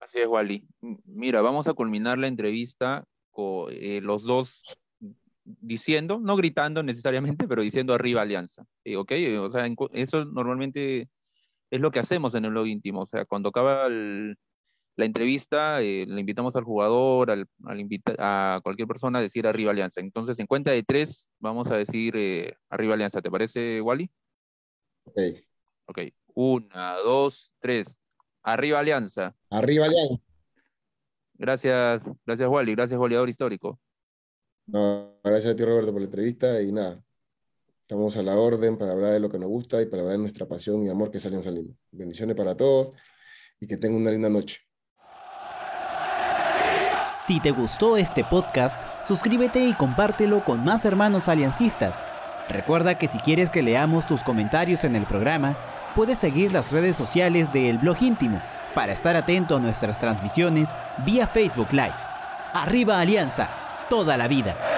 Así 0.00 0.18
es, 0.18 0.26
Wally. 0.26 0.68
Mira, 1.06 1.40
vamos 1.40 1.66
a 1.66 1.72
culminar 1.72 2.18
la 2.18 2.26
entrevista 2.26 3.06
con 3.30 3.72
eh, 3.72 4.02
los 4.02 4.22
dos 4.24 4.62
diciendo, 5.42 6.20
no 6.20 6.36
gritando 6.36 6.82
necesariamente, 6.82 7.48
pero 7.48 7.62
diciendo 7.62 7.94
arriba 7.94 8.20
Alianza. 8.20 8.66
Eh, 8.84 8.98
¿Ok? 8.98 9.12
O 9.40 9.50
sea, 9.50 9.66
eso 9.92 10.26
normalmente 10.26 11.08
es 11.70 11.80
lo 11.80 11.90
que 11.90 12.00
hacemos 12.00 12.34
en 12.34 12.44
el 12.44 12.50
blog 12.50 12.66
íntimo. 12.66 13.00
O 13.00 13.06
sea, 13.06 13.24
cuando 13.24 13.48
acaba 13.48 13.86
el, 13.86 14.36
la 14.96 15.04
entrevista, 15.04 15.80
eh, 15.82 16.06
le 16.06 16.20
invitamos 16.20 16.54
al 16.56 16.64
jugador, 16.64 17.30
al, 17.30 17.48
a 18.18 18.60
cualquier 18.62 18.86
persona 18.86 19.18
a 19.18 19.22
decir 19.22 19.46
arriba 19.46 19.72
Alianza. 19.72 20.00
Entonces, 20.00 20.38
en 20.38 20.46
cuenta 20.46 20.70
de 20.70 20.82
tres, 20.82 21.30
vamos 21.40 21.70
a 21.70 21.76
decir 21.76 22.14
eh, 22.16 22.54
arriba 22.68 22.94
Alianza. 22.94 23.20
¿Te 23.20 23.30
parece, 23.30 23.80
Wally? 23.80 24.10
Ok. 25.04 25.18
Ok. 25.86 25.98
Una, 26.34 26.94
dos, 26.98 27.52
tres. 27.60 27.98
Arriba 28.42 28.80
Alianza. 28.80 29.34
Arriba 29.50 29.86
Alianza. 29.86 30.22
Gracias, 31.34 32.02
gracias, 32.24 32.48
Wally. 32.48 32.74
Gracias, 32.74 32.98
goleador 32.98 33.28
histórico. 33.28 33.80
No, 34.66 35.18
gracias 35.22 35.54
a 35.54 35.56
ti, 35.56 35.64
Roberto, 35.64 35.92
por 35.92 36.00
la 36.00 36.06
entrevista 36.06 36.62
y 36.62 36.70
nada. 36.70 37.02
Estamos 37.80 38.16
a 38.16 38.22
la 38.22 38.36
orden 38.36 38.78
para 38.78 38.92
hablar 38.92 39.12
de 39.12 39.20
lo 39.20 39.28
que 39.28 39.38
nos 39.38 39.48
gusta 39.48 39.82
y 39.82 39.86
para 39.86 40.02
hablar 40.02 40.16
de 40.16 40.22
nuestra 40.22 40.46
pasión 40.46 40.86
y 40.86 40.88
amor 40.88 41.10
que 41.10 41.18
es 41.18 41.26
Alianza 41.26 41.50
Lima. 41.50 41.74
Bendiciones 41.90 42.36
para 42.36 42.56
todos 42.56 42.92
y 43.60 43.66
que 43.66 43.76
tengan 43.76 44.00
una 44.00 44.10
linda 44.10 44.28
noche. 44.30 44.60
Si 47.26 47.40
te 47.40 47.52
gustó 47.52 47.96
este 47.96 48.22
podcast, 48.22 48.82
suscríbete 49.08 49.64
y 49.64 49.72
compártelo 49.72 50.44
con 50.44 50.62
más 50.62 50.84
hermanos 50.84 51.26
aliancistas. 51.26 51.96
Recuerda 52.50 52.98
que 52.98 53.06
si 53.06 53.18
quieres 53.18 53.48
que 53.48 53.62
leamos 53.62 54.06
tus 54.06 54.22
comentarios 54.22 54.84
en 54.84 54.94
el 54.94 55.04
programa, 55.04 55.54
puedes 55.94 56.18
seguir 56.18 56.52
las 56.52 56.70
redes 56.70 56.96
sociales 56.96 57.50
de 57.50 57.70
El 57.70 57.78
Blog 57.78 58.02
Íntimo 58.02 58.42
para 58.74 58.92
estar 58.92 59.16
atento 59.16 59.56
a 59.56 59.60
nuestras 59.60 59.98
transmisiones 59.98 60.76
vía 60.98 61.26
Facebook 61.26 61.68
Live. 61.72 61.94
Arriba 62.52 63.00
Alianza, 63.00 63.48
toda 63.88 64.18
la 64.18 64.28
vida. 64.28 64.73